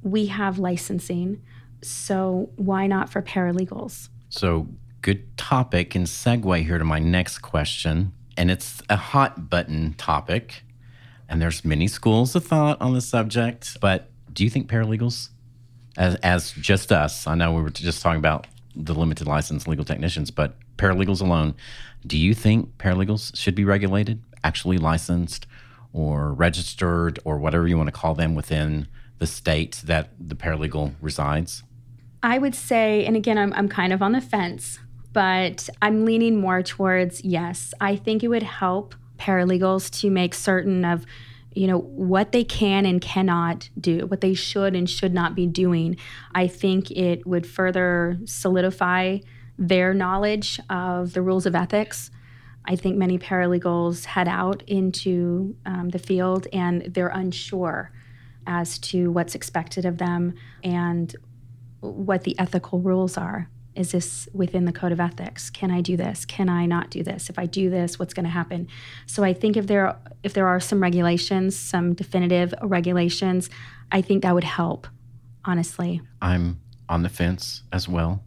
we 0.02 0.26
have 0.26 0.58
licensing. 0.58 1.42
So, 1.82 2.50
why 2.56 2.86
not 2.86 3.08
for 3.08 3.22
paralegals? 3.22 4.08
So, 4.28 4.68
good 5.02 5.36
topic 5.36 5.94
and 5.94 6.06
segue 6.06 6.64
here 6.64 6.78
to 6.78 6.84
my 6.84 6.98
next 6.98 7.38
question. 7.38 8.12
And 8.36 8.50
it's 8.50 8.82
a 8.88 8.96
hot 8.96 9.48
button 9.48 9.94
topic. 9.94 10.62
And 11.28 11.42
there's 11.42 11.64
many 11.64 11.88
schools 11.88 12.34
of 12.34 12.44
thought 12.44 12.80
on 12.80 12.94
the 12.94 13.00
subject. 13.00 13.78
But 13.80 14.10
do 14.32 14.44
you 14.44 14.50
think 14.50 14.68
paralegals 14.68 15.28
as, 15.96 16.14
as 16.16 16.52
just 16.52 16.92
us, 16.92 17.26
I 17.26 17.34
know 17.34 17.52
we 17.52 17.62
were 17.62 17.70
just 17.70 18.02
talking 18.02 18.18
about 18.18 18.46
the 18.74 18.94
limited 18.94 19.26
license 19.26 19.66
legal 19.66 19.84
technicians, 19.84 20.30
but 20.30 20.54
paralegals 20.76 21.20
alone, 21.20 21.54
do 22.06 22.16
you 22.16 22.32
think 22.32 22.78
paralegals 22.78 23.36
should 23.36 23.56
be 23.56 23.64
regulated, 23.64 24.22
actually 24.44 24.78
licensed 24.78 25.46
or 25.92 26.32
registered 26.32 27.18
or 27.24 27.38
whatever 27.38 27.66
you 27.66 27.76
want 27.76 27.88
to 27.88 27.92
call 27.92 28.14
them 28.14 28.34
within 28.36 28.86
the 29.18 29.26
state 29.26 29.82
that 29.84 30.10
the 30.18 30.34
paralegal 30.34 30.94
resides? 31.00 31.62
I 32.22 32.38
would 32.38 32.54
say, 32.54 33.04
and 33.04 33.16
again, 33.16 33.38
I'm, 33.38 33.52
I'm 33.52 33.68
kind 33.68 33.92
of 33.92 34.02
on 34.02 34.12
the 34.12 34.20
fence, 34.20 34.78
but 35.12 35.68
I'm 35.80 36.04
leaning 36.04 36.40
more 36.40 36.62
towards 36.62 37.24
yes. 37.24 37.72
I 37.80 37.96
think 37.96 38.22
it 38.22 38.28
would 38.28 38.42
help 38.42 38.94
paralegals 39.18 39.90
to 40.00 40.10
make 40.10 40.34
certain 40.34 40.84
of 40.84 41.04
you 41.54 41.66
know 41.66 41.78
what 41.78 42.30
they 42.30 42.44
can 42.44 42.86
and 42.86 43.00
cannot 43.00 43.68
do 43.80 44.06
what 44.06 44.20
they 44.20 44.34
should 44.34 44.76
and 44.76 44.88
should 44.88 45.12
not 45.12 45.34
be 45.34 45.44
doing 45.44 45.96
i 46.34 46.46
think 46.46 46.90
it 46.92 47.26
would 47.26 47.44
further 47.44 48.16
solidify 48.26 49.18
their 49.58 49.92
knowledge 49.92 50.60
of 50.70 51.14
the 51.14 51.22
rules 51.22 51.46
of 51.46 51.56
ethics 51.56 52.12
i 52.64 52.76
think 52.76 52.96
many 52.96 53.18
paralegals 53.18 54.04
head 54.04 54.28
out 54.28 54.62
into 54.68 55.56
um, 55.66 55.88
the 55.88 55.98
field 55.98 56.46
and 56.52 56.82
they're 56.94 57.08
unsure 57.08 57.90
as 58.48 58.78
to 58.78 59.12
what's 59.12 59.36
expected 59.36 59.84
of 59.84 59.98
them 59.98 60.34
and 60.64 61.14
what 61.80 62.24
the 62.24 62.36
ethical 62.40 62.80
rules 62.80 63.16
are. 63.16 63.48
Is 63.76 63.92
this 63.92 64.28
within 64.32 64.64
the 64.64 64.72
code 64.72 64.90
of 64.90 64.98
ethics? 64.98 65.50
Can 65.50 65.70
i 65.70 65.80
do 65.80 65.96
this? 65.96 66.24
Can 66.24 66.48
i 66.48 66.66
not 66.66 66.90
do 66.90 67.04
this? 67.04 67.30
If 67.30 67.38
i 67.38 67.46
do 67.46 67.70
this 67.70 67.98
what's 67.98 68.14
going 68.14 68.24
to 68.24 68.30
happen? 68.30 68.66
So 69.06 69.22
i 69.22 69.32
think 69.32 69.56
if 69.56 69.68
there 69.68 69.96
if 70.24 70.32
there 70.32 70.48
are 70.48 70.58
some 70.58 70.82
regulations 70.82 71.56
some 71.56 71.94
definitive 71.94 72.52
regulations 72.62 73.50
i 73.92 74.00
think 74.00 74.22
that 74.22 74.34
would 74.34 74.44
help 74.44 74.88
honestly. 75.44 76.00
I'm 76.20 76.60
on 76.88 77.02
the 77.02 77.08
fence 77.08 77.62
as 77.72 77.88
well. 77.88 78.22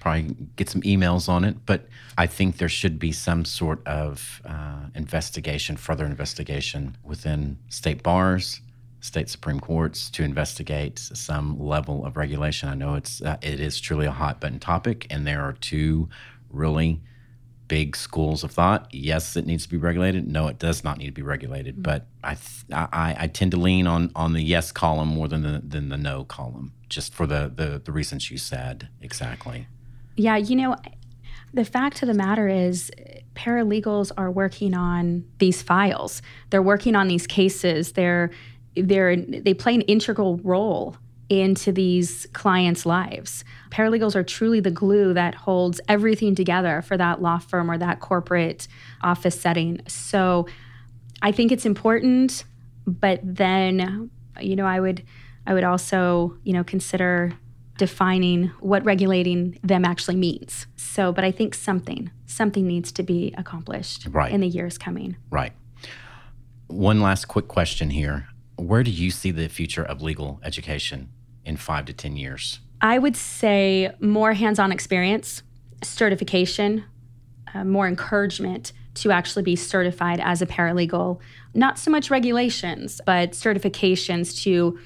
Probably 0.00 0.34
get 0.54 0.70
some 0.70 0.82
emails 0.82 1.28
on 1.28 1.44
it 1.44 1.56
but 1.66 1.88
i 2.16 2.26
think 2.26 2.58
there 2.58 2.68
should 2.68 2.98
be 2.98 3.10
some 3.10 3.44
sort 3.44 3.84
of 3.86 4.40
uh, 4.44 4.86
investigation 4.94 5.76
further 5.76 6.06
investigation 6.06 6.96
within 7.02 7.58
state 7.68 8.04
bars 8.04 8.60
state 9.06 9.28
supreme 9.28 9.60
courts 9.60 10.10
to 10.10 10.22
investigate 10.22 10.98
some 10.98 11.58
level 11.58 12.04
of 12.04 12.16
regulation. 12.16 12.68
I 12.68 12.74
know 12.74 12.94
it's 12.94 13.22
uh, 13.22 13.36
it 13.40 13.60
is 13.60 13.80
truly 13.80 14.06
a 14.06 14.10
hot 14.10 14.40
button 14.40 14.58
topic, 14.58 15.06
and 15.10 15.26
there 15.26 15.42
are 15.42 15.52
two 15.52 16.08
really 16.50 17.00
big 17.68 17.96
schools 17.96 18.44
of 18.44 18.50
thought. 18.50 18.88
Yes, 18.92 19.36
it 19.36 19.46
needs 19.46 19.64
to 19.64 19.68
be 19.68 19.76
regulated. 19.76 20.26
No, 20.26 20.48
it 20.48 20.58
does 20.58 20.84
not 20.84 20.98
need 20.98 21.06
to 21.06 21.12
be 21.12 21.22
regulated. 21.22 21.74
Mm-hmm. 21.74 21.82
But 21.82 22.06
I, 22.22 22.34
th- 22.34 22.64
I 22.70 23.16
I 23.18 23.26
tend 23.28 23.52
to 23.52 23.56
lean 23.56 23.86
on 23.86 24.10
on 24.14 24.32
the 24.32 24.42
yes 24.42 24.72
column 24.72 25.08
more 25.08 25.28
than 25.28 25.42
the 25.42 25.62
than 25.64 25.88
the 25.88 25.96
no 25.96 26.24
column, 26.24 26.72
just 26.88 27.14
for 27.14 27.26
the 27.26 27.50
the, 27.54 27.80
the 27.84 27.92
reasons 27.92 28.30
you 28.30 28.38
said 28.38 28.88
exactly. 29.00 29.68
Yeah, 30.16 30.36
you 30.36 30.56
know, 30.56 30.76
the 31.52 31.64
fact 31.64 32.02
of 32.02 32.08
the 32.08 32.14
matter 32.14 32.48
is 32.48 32.90
paralegals 33.34 34.10
are 34.16 34.30
working 34.30 34.74
on 34.74 35.24
these 35.38 35.62
files. 35.62 36.22
They're 36.50 36.62
working 36.62 36.96
on 36.96 37.06
these 37.06 37.26
cases. 37.26 37.92
They're 37.92 38.30
they're 38.76 39.16
they 39.16 39.54
play 39.54 39.74
an 39.74 39.82
integral 39.82 40.38
role 40.38 40.96
into 41.28 41.72
these 41.72 42.26
clients' 42.32 42.86
lives. 42.86 43.44
Paralegals 43.70 44.14
are 44.14 44.22
truly 44.22 44.60
the 44.60 44.70
glue 44.70 45.12
that 45.12 45.34
holds 45.34 45.80
everything 45.88 46.34
together 46.34 46.82
for 46.82 46.96
that 46.96 47.20
law 47.20 47.38
firm 47.38 47.70
or 47.70 47.76
that 47.78 48.00
corporate 48.00 48.68
office 49.02 49.40
setting. 49.40 49.80
So 49.88 50.46
I 51.22 51.32
think 51.32 51.50
it's 51.50 51.66
important, 51.66 52.44
but 52.86 53.20
then 53.22 54.10
you 54.40 54.56
know, 54.56 54.66
I 54.66 54.80
would 54.80 55.02
I 55.46 55.54
would 55.54 55.64
also, 55.64 56.36
you 56.44 56.52
know, 56.52 56.64
consider 56.64 57.32
defining 57.78 58.48
what 58.60 58.84
regulating 58.84 59.58
them 59.62 59.84
actually 59.84 60.16
means. 60.16 60.66
So, 60.76 61.12
but 61.12 61.24
I 61.24 61.30
think 61.30 61.54
something 61.54 62.10
something 62.26 62.66
needs 62.66 62.92
to 62.92 63.02
be 63.02 63.34
accomplished 63.38 64.08
right. 64.10 64.32
in 64.32 64.40
the 64.40 64.48
years 64.48 64.78
coming. 64.78 65.16
Right. 65.30 65.52
One 66.68 67.00
last 67.00 67.26
quick 67.26 67.48
question 67.48 67.90
here 67.90 68.28
where 68.56 68.82
do 68.82 68.90
you 68.90 69.10
see 69.10 69.30
the 69.30 69.48
future 69.48 69.82
of 69.82 70.02
legal 70.02 70.40
education 70.42 71.10
in 71.44 71.56
five 71.56 71.84
to 71.86 71.92
10 71.92 72.16
years? 72.16 72.60
I 72.80 72.98
would 72.98 73.16
say 73.16 73.94
more 74.00 74.32
hands 74.34 74.58
on 74.58 74.72
experience, 74.72 75.42
certification, 75.82 76.84
uh, 77.54 77.64
more 77.64 77.86
encouragement 77.86 78.72
to 78.94 79.10
actually 79.10 79.42
be 79.42 79.56
certified 79.56 80.20
as 80.20 80.42
a 80.42 80.46
paralegal. 80.46 81.20
Not 81.54 81.78
so 81.78 81.90
much 81.90 82.10
regulations, 82.10 83.00
but 83.04 83.32
certifications 83.32 84.42
to, 84.42 84.78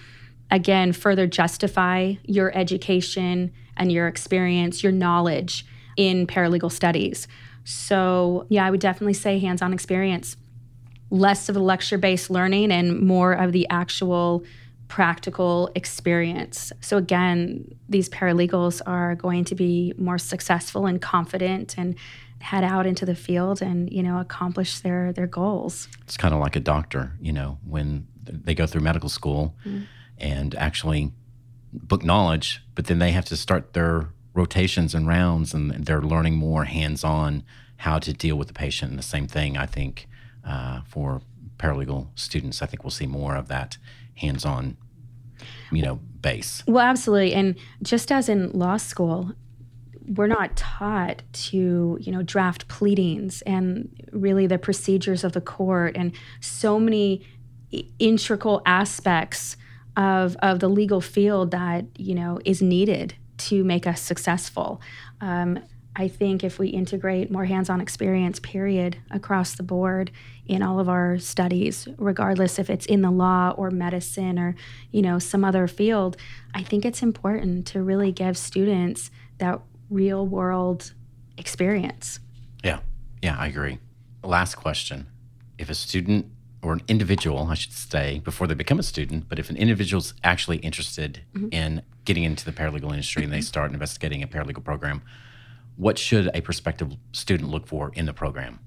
again, 0.51 0.93
further 0.93 1.27
justify 1.27 2.15
your 2.25 2.57
education 2.57 3.53
and 3.77 3.91
your 3.91 4.09
experience, 4.09 4.83
your 4.83 4.93
knowledge 4.93 5.65
in 5.97 6.27
paralegal 6.27 6.73
studies. 6.73 7.29
So, 7.65 8.47
yeah, 8.49 8.67
I 8.67 8.71
would 8.71 8.81
definitely 8.81 9.15
say 9.15 9.39
hands 9.39 9.63
on 9.63 9.73
experience 9.73 10.37
less 11.11 11.49
of 11.49 11.57
a 11.57 11.61
lecture 11.61 11.99
based 11.99 12.31
learning 12.31 12.73
and 12.73 13.01
more 13.01 13.33
of 13.33 13.53
the 13.53 13.69
actual 13.69 14.45
practical 14.89 15.71
experience. 15.75 16.73
So, 16.81 16.97
again, 16.97 17.77
these 17.89 18.09
paralegals 18.09 18.83
are 18.87 19.15
going 19.15 19.45
to 19.47 19.55
be 19.55 19.93
more 19.97 20.19
successful 20.19 20.87
and 20.87 21.01
confident 21.01 21.77
and 21.79 21.95
head 22.41 22.65
out 22.65 22.87
into 22.87 23.05
the 23.05 23.15
field 23.15 23.61
and 23.61 23.93
you 23.93 24.03
know 24.03 24.19
accomplish 24.19 24.81
their 24.81 25.13
their 25.13 25.27
goals 25.27 25.89
it's 26.03 26.17
kind 26.17 26.33
of 26.33 26.41
like 26.41 26.57
a 26.57 26.61
doctor 26.61 27.13
you 27.21 27.33
know 27.33 27.59
when 27.67 28.07
they 28.25 28.55
go 28.55 28.67
through 28.67 28.81
medical 28.81 29.09
school 29.09 29.55
mm-hmm. 29.65 29.83
and 30.19 30.55
actually 30.55 31.13
book 31.73 32.03
knowledge 32.03 32.63
but 32.75 32.87
then 32.87 32.99
they 32.99 33.13
have 33.13 33.27
to 33.27 33.37
start 33.37 33.75
their 33.75 34.09
rotations 34.33 34.95
and 34.95 35.07
rounds 35.07 35.53
and 35.53 35.71
they're 35.85 36.01
learning 36.01 36.35
more 36.35 36.65
hands-on 36.65 37.43
how 37.77 37.99
to 37.99 38.13
deal 38.13 38.37
with 38.37 38.49
the 38.49 38.55
patient 38.55 38.91
and 38.91 38.99
the 38.99 39.03
same 39.03 39.27
thing 39.27 39.59
i 39.59 39.67
think 39.67 40.09
uh, 40.45 40.81
for 40.87 41.23
paralegal 41.59 42.09
students. 42.15 42.63
I 42.63 42.67
think 42.67 42.85
we'll 42.85 42.91
see 42.91 43.07
more 43.07 43.37
of 43.37 43.49
that 43.49 43.77
hands 44.15 44.45
on 44.45 44.77
you 45.71 45.83
know, 45.83 45.97
base. 46.21 46.63
Well, 46.67 46.85
absolutely. 46.85 47.35
And 47.35 47.57
just 47.83 48.11
as 48.13 48.29
in 48.29 48.51
law 48.53 48.77
school, 48.77 49.33
we're 50.07 50.27
not 50.27 50.57
taught 50.57 51.23
to, 51.33 51.99
you 52.01 52.13
know, 52.13 52.23
draft 52.23 52.69
pleadings 52.69 53.43
and 53.43 53.89
really 54.13 54.47
the 54.47 54.59
procedures 54.59 55.23
of 55.23 55.33
the 55.33 55.41
court 55.41 55.97
and 55.97 56.13
so 56.41 56.81
many 56.81 57.25
integral 57.99 58.63
aspects 58.67 59.57
of, 59.97 60.37
of 60.43 60.59
the 60.61 60.69
legal 60.69 61.01
field 61.01 61.53
that, 61.53 61.85
you 61.97 62.15
know, 62.15 62.41
is 62.45 62.61
needed 62.61 63.15
to 63.39 63.63
make 63.63 63.87
us 63.87 64.01
successful. 64.01 64.81
Um, 65.21 65.61
I 65.97 66.09
think 66.09 66.45
if 66.45 66.59
we 66.59 66.69
integrate 66.69 67.31
more 67.31 67.45
hands 67.45 67.69
on 67.69 67.81
experience, 67.81 68.39
period, 68.39 68.99
across 69.11 69.55
the 69.55 69.63
board 69.63 70.11
in 70.47 70.63
all 70.63 70.79
of 70.79 70.89
our 70.89 71.19
studies, 71.19 71.89
regardless 71.99 72.59
if 72.59 72.71
it's 72.71 72.87
in 72.87 73.03
the 73.03 73.11
law 73.11 73.55
or 73.57 73.71
medicine 73.71 74.39
or, 74.39 74.55
you 74.93 75.03
know, 75.03 75.19
some 75.19 75.45
other 75.45 75.67
field, 75.67 76.17
I 76.55 76.63
think 76.63 76.85
it's 76.85 77.03
important 77.03 77.67
to 77.69 77.83
really 77.83 78.13
give 78.13 78.39
students 78.39 79.11
that 79.39 79.61
real 79.91 80.27
world 80.27 80.93
experience. 81.37 82.21
Yeah. 82.63 82.81
Yeah, 83.23 83.37
I 83.39 83.49
agree. 83.49 83.79
Last 84.23 84.55
question. 84.55 85.09
If 85.59 85.71
a 85.71 85.75
student 85.75 86.27
or 86.63 86.75
an 86.75 86.83
individual, 86.89 87.49
I 87.51 87.55
should 87.55 87.73
say, 87.73 88.21
before 88.21 88.47
they 88.47 88.55
become 88.55 88.79
a 88.79 88.83
student, 88.83 89.29
but 89.29 89.39
if 89.39 89.51
an 89.51 89.57
individual's 89.57 90.15
actually 90.23 90.59
interested 90.59 91.23
mm-hmm. 91.35 91.49
in 91.53 91.83
getting 92.05 92.25
into 92.25 92.45
the 92.45 92.53
paralegal 92.53 92.91
industry 92.91 93.25
and 93.25 93.33
they 93.33 93.41
start 93.41 93.73
investigating 93.73 94.23
a 94.23 94.29
paralegal 94.29 94.63
program, 94.63 95.03
what 95.81 95.99
should 95.99 96.31
a 96.35 96.43
prospective 96.43 96.95
student 97.13 97.49
look 97.49 97.67
for 97.67 97.91
in 97.95 98.05
the 98.05 98.13
program? 98.13 98.61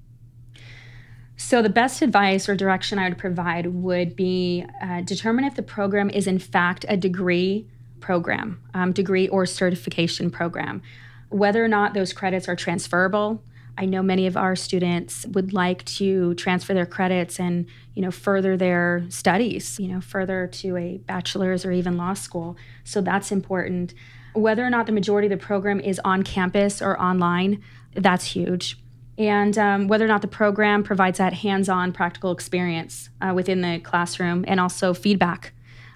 So, 1.36 1.62
the 1.62 1.68
best 1.68 2.02
advice 2.02 2.48
or 2.48 2.56
direction 2.56 2.98
I 2.98 3.08
would 3.08 3.18
provide 3.18 3.66
would 3.66 4.16
be 4.16 4.66
uh, 4.82 5.00
determine 5.02 5.44
if 5.44 5.54
the 5.54 5.62
program 5.62 6.10
is 6.10 6.26
in 6.26 6.38
fact 6.38 6.84
a 6.88 6.96
degree 6.96 7.68
program, 8.00 8.60
um, 8.74 8.92
degree 8.92 9.28
or 9.28 9.46
certification 9.46 10.30
program, 10.30 10.82
whether 11.28 11.64
or 11.64 11.68
not 11.68 11.94
those 11.94 12.12
credits 12.12 12.48
are 12.48 12.56
transferable. 12.56 13.42
I 13.76 13.86
know 13.86 14.02
many 14.02 14.26
of 14.26 14.36
our 14.36 14.54
students 14.54 15.26
would 15.26 15.52
like 15.52 15.84
to 15.98 16.34
transfer 16.34 16.74
their 16.74 16.86
credits 16.86 17.40
and, 17.40 17.66
you 17.94 18.02
know, 18.02 18.12
further 18.12 18.56
their 18.56 19.04
studies, 19.08 19.80
you 19.80 19.88
know, 19.88 20.00
further 20.00 20.46
to 20.46 20.76
a 20.76 20.98
bachelor's 20.98 21.64
or 21.64 21.72
even 21.72 21.96
law 21.96 22.14
school. 22.14 22.56
So 22.84 23.00
that's 23.00 23.32
important. 23.32 23.94
Whether 24.34 24.64
or 24.64 24.70
not 24.70 24.86
the 24.86 24.92
majority 24.92 25.26
of 25.26 25.38
the 25.38 25.44
program 25.44 25.80
is 25.80 26.00
on 26.04 26.22
campus 26.22 26.82
or 26.82 27.00
online, 27.00 27.62
that's 27.94 28.24
huge. 28.24 28.78
And 29.16 29.56
um, 29.56 29.88
whether 29.88 30.04
or 30.04 30.08
not 30.08 30.22
the 30.22 30.28
program 30.28 30.82
provides 30.82 31.18
that 31.18 31.32
hands 31.32 31.68
on 31.68 31.92
practical 31.92 32.32
experience 32.32 33.10
uh, 33.20 33.32
within 33.34 33.60
the 33.60 33.80
classroom 33.80 34.44
and 34.48 34.58
also 34.58 34.92
feedback. 34.92 35.52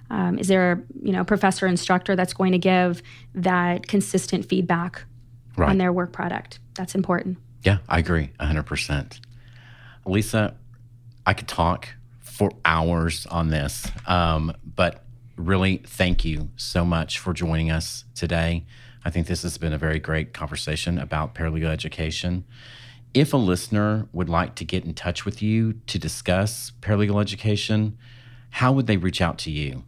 Um, 0.09 0.39
is 0.39 0.47
there 0.47 0.71
a 0.71 0.81
you 1.03 1.11
know, 1.11 1.23
professor 1.23 1.67
instructor 1.67 2.15
that's 2.15 2.33
going 2.33 2.53
to 2.53 2.57
give 2.57 3.03
that 3.35 3.87
consistent 3.87 4.45
feedback 4.45 5.03
right. 5.55 5.69
on 5.69 5.77
their 5.77 5.93
work 5.93 6.13
product? 6.13 6.59
That's 6.75 6.95
important. 6.95 7.37
Yeah, 7.63 7.79
I 7.87 7.99
agree 7.99 8.31
100%. 8.39 9.19
Lisa, 10.05 10.55
I 11.25 11.33
could 11.33 11.47
talk 11.47 11.89
for 12.21 12.51
hours 12.63 13.25
on 13.27 13.49
this, 13.49 13.85
um, 14.07 14.53
but 14.63 15.03
really 15.39 15.77
thank 15.85 16.25
you 16.25 16.49
so 16.57 16.83
much 16.83 17.17
for 17.17 17.33
joining 17.33 17.71
us 17.71 18.03
today. 18.13 18.65
I 19.05 19.09
think 19.09 19.27
this 19.27 19.43
has 19.43 19.57
been 19.57 19.73
a 19.73 19.77
very 19.77 19.99
great 19.99 20.33
conversation 20.33 20.99
about 20.99 21.33
paralegal 21.33 21.69
education. 21.69 22.43
If 23.13 23.33
a 23.33 23.37
listener 23.37 24.07
would 24.11 24.29
like 24.29 24.55
to 24.55 24.65
get 24.65 24.83
in 24.83 24.93
touch 24.93 25.25
with 25.25 25.41
you 25.41 25.73
to 25.87 25.97
discuss 25.97 26.73
paralegal 26.81 27.21
education, 27.21 27.97
how 28.51 28.73
would 28.73 28.87
they 28.87 28.97
reach 28.97 29.21
out 29.21 29.37
to 29.39 29.51
you? 29.51 29.83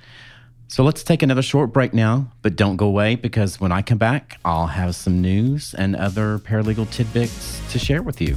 So 0.67 0.83
let's 0.83 1.05
take 1.05 1.23
another 1.23 1.43
short 1.43 1.73
break 1.73 1.95
now, 1.95 2.33
but 2.43 2.57
don't 2.57 2.75
go 2.75 2.87
away 2.87 3.15
because 3.15 3.61
when 3.61 3.71
I 3.71 3.83
come 3.83 3.99
back, 3.99 4.41
I'll 4.45 4.67
have 4.67 4.97
some 4.97 5.21
news 5.21 5.75
and 5.75 5.95
other 5.95 6.41
paralegal 6.41 6.91
tidbits 6.91 7.61
to 7.71 7.79
share 7.79 8.03
with 8.03 8.21
you. 8.21 8.37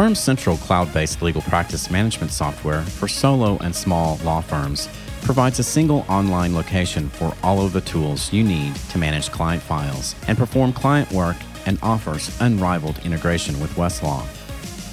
Firm 0.00 0.14
Central 0.14 0.56
cloud 0.56 0.90
based 0.94 1.20
legal 1.20 1.42
practice 1.42 1.90
management 1.90 2.32
software 2.32 2.80
for 2.80 3.06
solo 3.06 3.58
and 3.58 3.76
small 3.76 4.18
law 4.24 4.40
firms 4.40 4.88
provides 5.20 5.58
a 5.58 5.62
single 5.62 6.06
online 6.08 6.54
location 6.54 7.10
for 7.10 7.36
all 7.42 7.60
of 7.60 7.74
the 7.74 7.82
tools 7.82 8.32
you 8.32 8.42
need 8.42 8.74
to 8.88 8.96
manage 8.96 9.30
client 9.30 9.62
files 9.62 10.14
and 10.26 10.38
perform 10.38 10.72
client 10.72 11.12
work 11.12 11.36
and 11.66 11.78
offers 11.82 12.34
unrivaled 12.40 12.98
integration 13.04 13.60
with 13.60 13.70
Westlaw. 13.72 14.22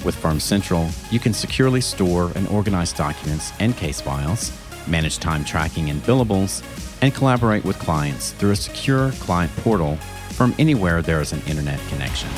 With 0.04 0.14
Firm 0.14 0.38
Central, 0.38 0.90
you 1.10 1.18
can 1.18 1.32
securely 1.32 1.80
store 1.80 2.30
and 2.34 2.46
organize 2.48 2.92
documents 2.92 3.54
and 3.60 3.74
case 3.74 4.02
files, 4.02 4.52
manage 4.86 5.20
time 5.20 5.42
tracking 5.42 5.88
and 5.88 6.02
billables, 6.02 6.62
and 7.00 7.14
collaborate 7.14 7.64
with 7.64 7.78
clients 7.78 8.32
through 8.32 8.50
a 8.50 8.56
secure 8.56 9.12
client 9.12 9.56
portal 9.56 9.96
from 10.32 10.54
anywhere 10.58 11.00
there 11.00 11.22
is 11.22 11.32
an 11.32 11.40
internet 11.46 11.80
connection. 11.88 12.28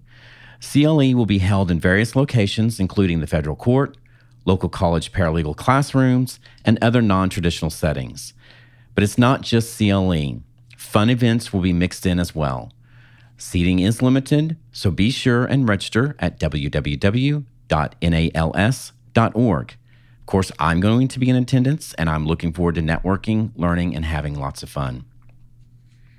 CLE 0.61 1.15
will 1.15 1.25
be 1.25 1.39
held 1.39 1.71
in 1.71 1.79
various 1.79 2.15
locations, 2.15 2.79
including 2.79 3.19
the 3.19 3.27
federal 3.27 3.55
court, 3.55 3.97
local 4.45 4.69
college 4.69 5.11
paralegal 5.11 5.57
classrooms, 5.57 6.39
and 6.63 6.77
other 6.81 7.01
non 7.01 7.29
traditional 7.29 7.71
settings. 7.71 8.33
But 8.93 9.03
it's 9.03 9.17
not 9.17 9.41
just 9.41 9.77
CLE. 9.77 10.41
Fun 10.77 11.09
events 11.09 11.51
will 11.51 11.61
be 11.61 11.73
mixed 11.73 12.05
in 12.05 12.19
as 12.19 12.33
well. 12.33 12.71
Seating 13.37 13.79
is 13.79 14.01
limited, 14.01 14.55
so 14.71 14.89
be 14.91 15.11
sure 15.11 15.43
and 15.45 15.67
register 15.67 16.15
at 16.19 16.39
www.nals.org. 16.39 17.45
Of 20.19 20.25
course, 20.25 20.51
I'm 20.57 20.79
going 20.79 21.07
to 21.09 21.19
be 21.19 21.29
in 21.29 21.35
attendance 21.35 21.93
and 21.95 22.09
I'm 22.09 22.25
looking 22.25 22.53
forward 22.53 22.75
to 22.75 22.81
networking, 22.81 23.51
learning, 23.55 23.93
and 23.95 24.05
having 24.05 24.39
lots 24.39 24.63
of 24.63 24.69
fun. 24.69 25.05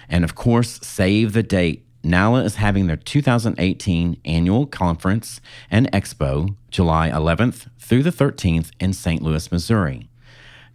And 0.09 0.25
of 0.25 0.35
course, 0.35 0.81
save 0.83 1.33
the 1.33 1.45
date. 1.45 1.87
NALA 2.03 2.43
is 2.43 2.57
having 2.57 2.89
their 2.89 2.97
2018 2.97 4.21
annual 4.25 4.67
conference 4.67 5.41
and 5.71 5.89
expo 5.93 6.57
July 6.69 7.11
11th 7.11 7.69
through 7.79 8.03
the 8.03 8.11
13th 8.11 8.73
in 8.81 8.93
St. 8.93 9.23
Louis, 9.23 9.53
Missouri. 9.53 10.09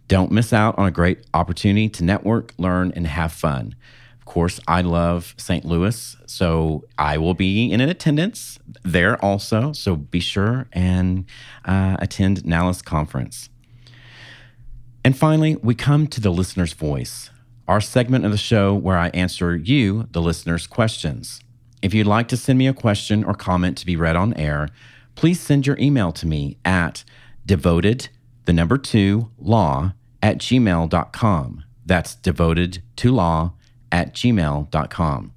Don't 0.08 0.32
miss 0.32 0.54
out 0.54 0.78
on 0.78 0.86
a 0.86 0.90
great 0.90 1.26
opportunity 1.34 1.90
to 1.90 2.02
network, 2.02 2.54
learn, 2.56 2.92
and 2.96 3.06
have 3.06 3.30
fun. 3.30 3.74
Of 4.18 4.24
course, 4.24 4.58
I 4.66 4.80
love 4.80 5.34
St. 5.36 5.66
Louis, 5.66 6.16
so 6.26 6.84
I 6.96 7.18
will 7.18 7.34
be 7.34 7.70
in 7.70 7.82
attendance 7.82 8.58
there 8.82 9.22
also. 9.22 9.72
So 9.72 9.96
be 9.96 10.20
sure 10.20 10.66
and 10.72 11.26
uh, 11.66 11.98
attend 12.00 12.46
NALA's 12.46 12.80
conference. 12.80 13.50
And 15.04 15.16
finally, 15.16 15.56
we 15.56 15.74
come 15.74 16.06
to 16.08 16.20
the 16.20 16.30
listener's 16.30 16.72
voice, 16.72 17.30
our 17.66 17.80
segment 17.80 18.24
of 18.24 18.30
the 18.30 18.38
show 18.38 18.74
where 18.74 18.98
I 18.98 19.08
answer 19.10 19.54
you, 19.56 20.08
the 20.10 20.22
listener's 20.22 20.66
questions. 20.66 21.40
If 21.82 21.92
you'd 21.92 22.06
like 22.06 22.28
to 22.28 22.36
send 22.36 22.58
me 22.58 22.66
a 22.66 22.74
question 22.74 23.24
or 23.24 23.34
comment 23.34 23.76
to 23.78 23.86
be 23.86 23.96
read 23.96 24.16
on 24.16 24.32
air, 24.34 24.70
please 25.14 25.38
send 25.38 25.66
your 25.66 25.78
email 25.78 26.12
to 26.12 26.26
me 26.26 26.56
at 26.64 27.04
devoted, 27.44 28.08
the 28.46 28.52
number 28.52 28.78
two, 28.78 29.30
law 29.38 29.92
at 30.22 30.38
gmail.com. 30.38 31.64
That's 31.86 32.14
devoted 32.16 32.82
to 32.96 33.12
law 33.12 33.52
at 33.90 34.14
gmail.com. 34.14 35.32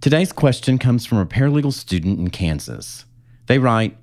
Today's 0.00 0.32
question 0.32 0.78
comes 0.78 1.06
from 1.06 1.18
a 1.18 1.26
paralegal 1.26 1.72
student 1.72 2.18
in 2.18 2.30
Kansas. 2.30 3.06
They 3.46 3.58
write 3.58 3.96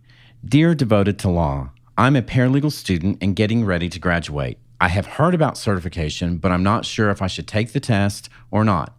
Dear 0.44 0.74
Devoted 0.76 1.20
to 1.20 1.30
Law, 1.30 1.72
I'm 1.96 2.16
a 2.16 2.24
paralegal 2.24 2.72
student 2.72 3.20
and 3.22 3.36
getting 3.36 3.64
ready 3.64 3.88
to 3.88 4.00
graduate. 4.00 4.58
I 4.82 4.88
have 4.88 5.06
heard 5.06 5.36
about 5.36 5.60
certification, 5.60 6.38
but 6.38 6.52
I'm 6.52 6.64
not 6.64 6.86
sure 6.86 7.12
if 7.12 7.22
I 7.22 7.28
should 7.28 7.48
take 7.48 7.72
the 7.72 7.80
test 7.80 8.30
or 8.50 8.66
not. 8.66 8.98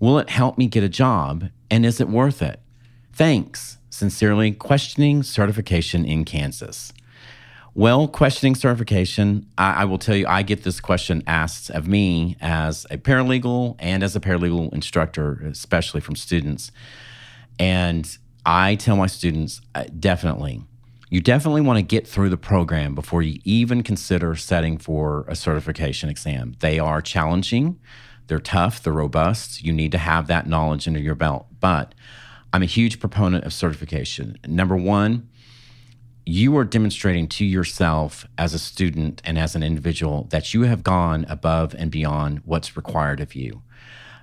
Will 0.00 0.18
it 0.18 0.30
help 0.30 0.58
me 0.58 0.66
get 0.66 0.82
a 0.82 0.88
job, 0.88 1.50
and 1.70 1.86
is 1.86 2.00
it 2.00 2.08
worth 2.08 2.42
it? 2.42 2.60
Thanks. 3.12 3.78
Sincerely, 3.88 4.50
questioning 4.50 5.22
certification 5.22 6.04
in 6.04 6.24
Kansas. 6.24 6.92
Well, 7.76 8.06
questioning 8.06 8.54
certification, 8.54 9.48
I, 9.58 9.82
I, 9.82 9.84
will 9.84 9.98
tell 9.98 10.14
you, 10.14 10.28
I 10.28 10.42
get 10.42 10.62
this 10.62 10.78
question 10.78 11.24
asked 11.26 11.70
of 11.70 11.88
me 11.88 12.36
as 12.40 12.86
a 12.88 12.98
paralegal 12.98 13.74
and 13.80 14.04
as 14.04 14.14
a 14.14 14.20
paralegal 14.20 14.72
instructor, 14.72 15.42
especially 15.44 16.00
from 16.00 16.14
students. 16.14 16.70
And 17.58 18.16
I 18.46 18.76
tell 18.76 18.94
my 18.94 19.08
students, 19.08 19.60
uh, 19.74 19.86
definitely, 19.98 20.62
you 21.10 21.20
definitely 21.20 21.62
want 21.62 21.78
to 21.78 21.82
get 21.82 22.06
through 22.06 22.28
the 22.28 22.36
program 22.36 22.94
before 22.94 23.22
you 23.22 23.40
even 23.42 23.82
consider 23.82 24.36
setting 24.36 24.78
for 24.78 25.24
a 25.26 25.34
certification 25.34 26.08
exam. 26.08 26.54
They 26.60 26.78
are 26.78 27.02
challenging, 27.02 27.80
they're 28.28 28.38
tough, 28.38 28.84
they're 28.84 28.92
robust. 28.92 29.64
You 29.64 29.72
need 29.72 29.90
to 29.92 29.98
have 29.98 30.28
that 30.28 30.46
knowledge 30.46 30.86
under 30.86 31.00
your 31.00 31.16
belt. 31.16 31.46
But 31.58 31.92
I'm 32.52 32.62
a 32.62 32.66
huge 32.66 33.00
proponent 33.00 33.44
of 33.44 33.52
certification. 33.52 34.38
Number 34.46 34.76
one, 34.76 35.28
you 36.26 36.56
are 36.56 36.64
demonstrating 36.64 37.28
to 37.28 37.44
yourself 37.44 38.26
as 38.38 38.54
a 38.54 38.58
student 38.58 39.20
and 39.24 39.38
as 39.38 39.54
an 39.54 39.62
individual 39.62 40.26
that 40.30 40.54
you 40.54 40.62
have 40.62 40.82
gone 40.82 41.26
above 41.28 41.74
and 41.74 41.90
beyond 41.90 42.40
what's 42.44 42.76
required 42.76 43.20
of 43.20 43.34
you. 43.34 43.62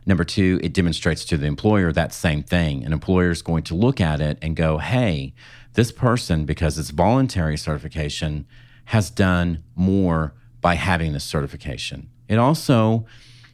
Number 0.06 0.24
two, 0.24 0.60
it 0.64 0.74
demonstrates 0.74 1.24
to 1.26 1.38
the 1.38 1.46
employer 1.46 1.92
that 1.92 2.12
same 2.12 2.42
thing. 2.42 2.84
An 2.84 2.92
employer 2.92 3.30
is 3.30 3.44
going 3.44 3.64
to 3.64 3.76
look 3.76 4.02
at 4.02 4.20
it 4.20 4.40
and 4.42 4.56
go, 4.56 4.80
hey, 4.80 5.34
this 5.74 5.92
person, 5.92 6.46
because 6.46 6.80
it's 6.80 6.90
voluntary 6.90 7.56
certification, 7.56 8.48
has 8.86 9.12
done 9.12 9.64
more 9.76 10.34
by 10.60 10.76
having 10.76 11.14
this 11.14 11.24
certification. 11.24 12.10
It 12.28 12.40
also, 12.40 13.06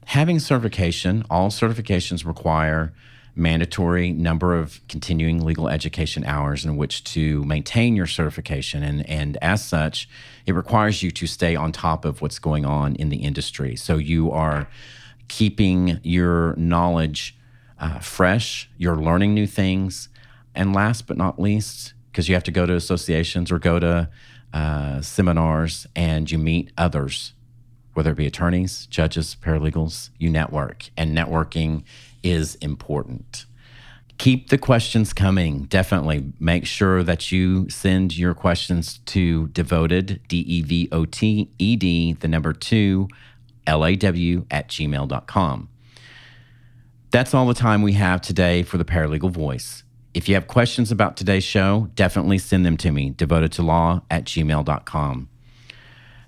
having 0.05 0.39
certification, 0.39 1.25
all 1.29 1.49
certifications 1.49 2.25
require 2.25 2.93
mandatory 3.37 4.11
number 4.11 4.57
of 4.57 4.81
continuing 4.87 5.45
legal 5.45 5.69
education 5.69 6.23
hours 6.25 6.65
in 6.65 6.75
which 6.75 7.03
to 7.03 7.43
maintain 7.45 7.95
your 7.95 8.07
certification. 8.07 8.83
And, 8.83 9.07
and 9.09 9.37
as 9.41 9.63
such, 9.63 10.09
it 10.45 10.53
requires 10.53 11.03
you 11.03 11.11
to 11.11 11.27
stay 11.27 11.55
on 11.55 11.71
top 11.71 12.03
of 12.03 12.21
what's 12.21 12.39
going 12.39 12.65
on 12.65 12.95
in 12.95 13.09
the 13.09 13.17
industry. 13.17 13.75
So 13.75 13.97
you 13.97 14.31
are 14.31 14.67
keeping 15.27 15.99
your 16.03 16.55
knowledge 16.55 17.37
uh, 17.79 17.99
fresh, 17.99 18.69
you're 18.77 18.95
learning 18.95 19.33
new 19.33 19.47
things. 19.47 20.09
And 20.55 20.73
last 20.73 21.05
but 21.05 21.17
not 21.17 21.39
least, 21.39 21.93
because 22.11 22.27
you 22.27 22.33
have 22.33 22.43
to 22.45 22.51
go 22.51 22.65
to 22.65 22.73
associations 22.73 23.51
or 23.51 23.59
go 23.59 23.77
to 23.79 24.09
uh, 24.53 25.01
seminars 25.01 25.85
and 25.95 26.31
you 26.31 26.39
meet 26.39 26.71
others, 26.77 27.33
whether 27.93 28.11
it 28.11 28.17
be 28.17 28.25
attorneys, 28.25 28.87
judges, 28.87 29.37
paralegals, 29.39 30.09
you 30.17 30.31
network. 30.31 30.89
And 30.97 31.15
networking 31.15 31.83
is 32.23 32.55
important. 32.55 33.45
Keep 34.17 34.49
the 34.49 34.57
questions 34.57 35.13
coming. 35.13 35.65
Definitely 35.65 36.33
make 36.39 36.65
sure 36.65 37.03
that 37.03 37.31
you 37.31 37.69
send 37.69 38.17
your 38.17 38.33
questions 38.33 38.99
to 39.05 39.47
devoted, 39.49 40.21
D 40.27 40.39
E 40.39 40.61
V 40.63 40.89
O 40.91 41.05
T 41.05 41.51
E 41.59 41.75
D, 41.75 42.13
the 42.13 42.27
number 42.27 42.51
two, 42.51 43.07
L 43.67 43.85
A 43.85 43.95
W 43.95 44.45
at 44.49 44.69
gmail.com. 44.69 45.69
That's 47.11 47.33
all 47.33 47.45
the 47.47 47.53
time 47.53 47.83
we 47.83 47.93
have 47.93 48.21
today 48.21 48.63
for 48.63 48.77
the 48.77 48.85
Paralegal 48.85 49.31
Voice. 49.31 49.83
If 50.13 50.27
you 50.27 50.33
have 50.33 50.47
questions 50.47 50.91
about 50.91 51.15
today's 51.15 51.43
show, 51.43 51.89
definitely 51.93 52.39
send 52.39 52.65
them 52.65 52.75
to 52.77 52.91
me, 52.91 53.11
devoted 53.11 53.51
to 53.53 53.61
law 53.61 54.01
at 54.09 54.25
gmail.com. 54.25 55.29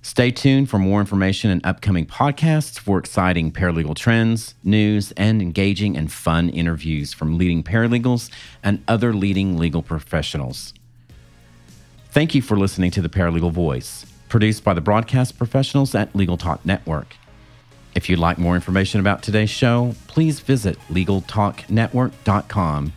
Stay 0.02 0.32
tuned 0.32 0.70
for 0.70 0.80
more 0.80 1.02
information 1.02 1.52
and 1.52 1.66
upcoming 1.66 2.06
podcasts 2.06 2.80
for 2.80 2.98
exciting 2.98 3.52
paralegal 3.52 3.96
trends, 3.96 4.56
news, 4.64 5.12
and 5.18 5.42
engaging 5.42 5.98
and 5.98 6.12
fun 6.12 6.50
interviews 6.50 7.12
from 7.12 7.38
leading 7.38 7.64
paralegals 7.64 8.30
and 8.64 8.82
other 8.88 9.14
leading 9.14 9.58
legal 9.58 9.84
professionals. 9.84 10.74
Thank 12.12 12.34
you 12.34 12.42
for 12.42 12.58
listening 12.58 12.92
to 12.92 13.02
The 13.02 13.10
Paralegal 13.10 13.52
Voice, 13.52 14.06
produced 14.30 14.64
by 14.64 14.74
the 14.74 14.82
broadcast 14.82 15.38
professionals 15.38 15.94
at 15.94 16.16
Legal 16.16 16.38
Talk 16.38 16.66
Network. 16.66 17.16
If 17.94 18.10
you'd 18.10 18.20
like 18.20 18.38
more 18.38 18.56
information 18.56 19.02
about 19.02 19.22
today's 19.22 19.50
show, 19.50 19.96
please 20.08 20.40
visit 20.40 20.80
LegalTalkNetwork.com, 20.90 22.94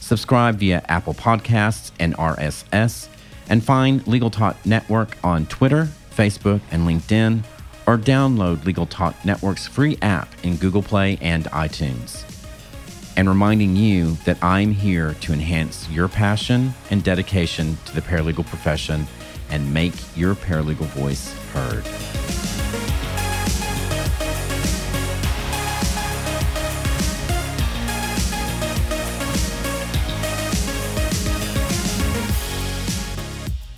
subscribe 0.00 0.56
via 0.56 0.82
Apple 0.88 1.14
Podcasts 1.14 1.92
and 2.00 2.16
RSS, 2.16 3.08
and 3.50 3.62
find 3.62 4.06
Legal 4.06 4.30
Talk 4.30 4.56
Network 4.64 5.18
on 5.22 5.44
Twitter, 5.46 5.88
Facebook, 6.18 6.60
and 6.72 6.86
LinkedIn, 6.86 7.44
or 7.86 7.96
download 7.96 8.64
Legal 8.64 8.86
Talk 8.86 9.14
Network's 9.24 9.68
free 9.68 9.96
app 10.02 10.28
in 10.42 10.56
Google 10.56 10.82
Play 10.82 11.16
and 11.20 11.44
iTunes. 11.46 12.24
And 13.16 13.28
reminding 13.28 13.76
you 13.76 14.16
that 14.24 14.42
I'm 14.42 14.72
here 14.72 15.14
to 15.20 15.32
enhance 15.32 15.88
your 15.88 16.08
passion 16.08 16.74
and 16.90 17.04
dedication 17.04 17.78
to 17.86 17.94
the 17.94 18.02
paralegal 18.02 18.46
profession 18.46 19.06
and 19.48 19.72
make 19.72 19.94
your 20.16 20.34
paralegal 20.34 20.86
voice 20.86 21.32
heard. 21.52 22.47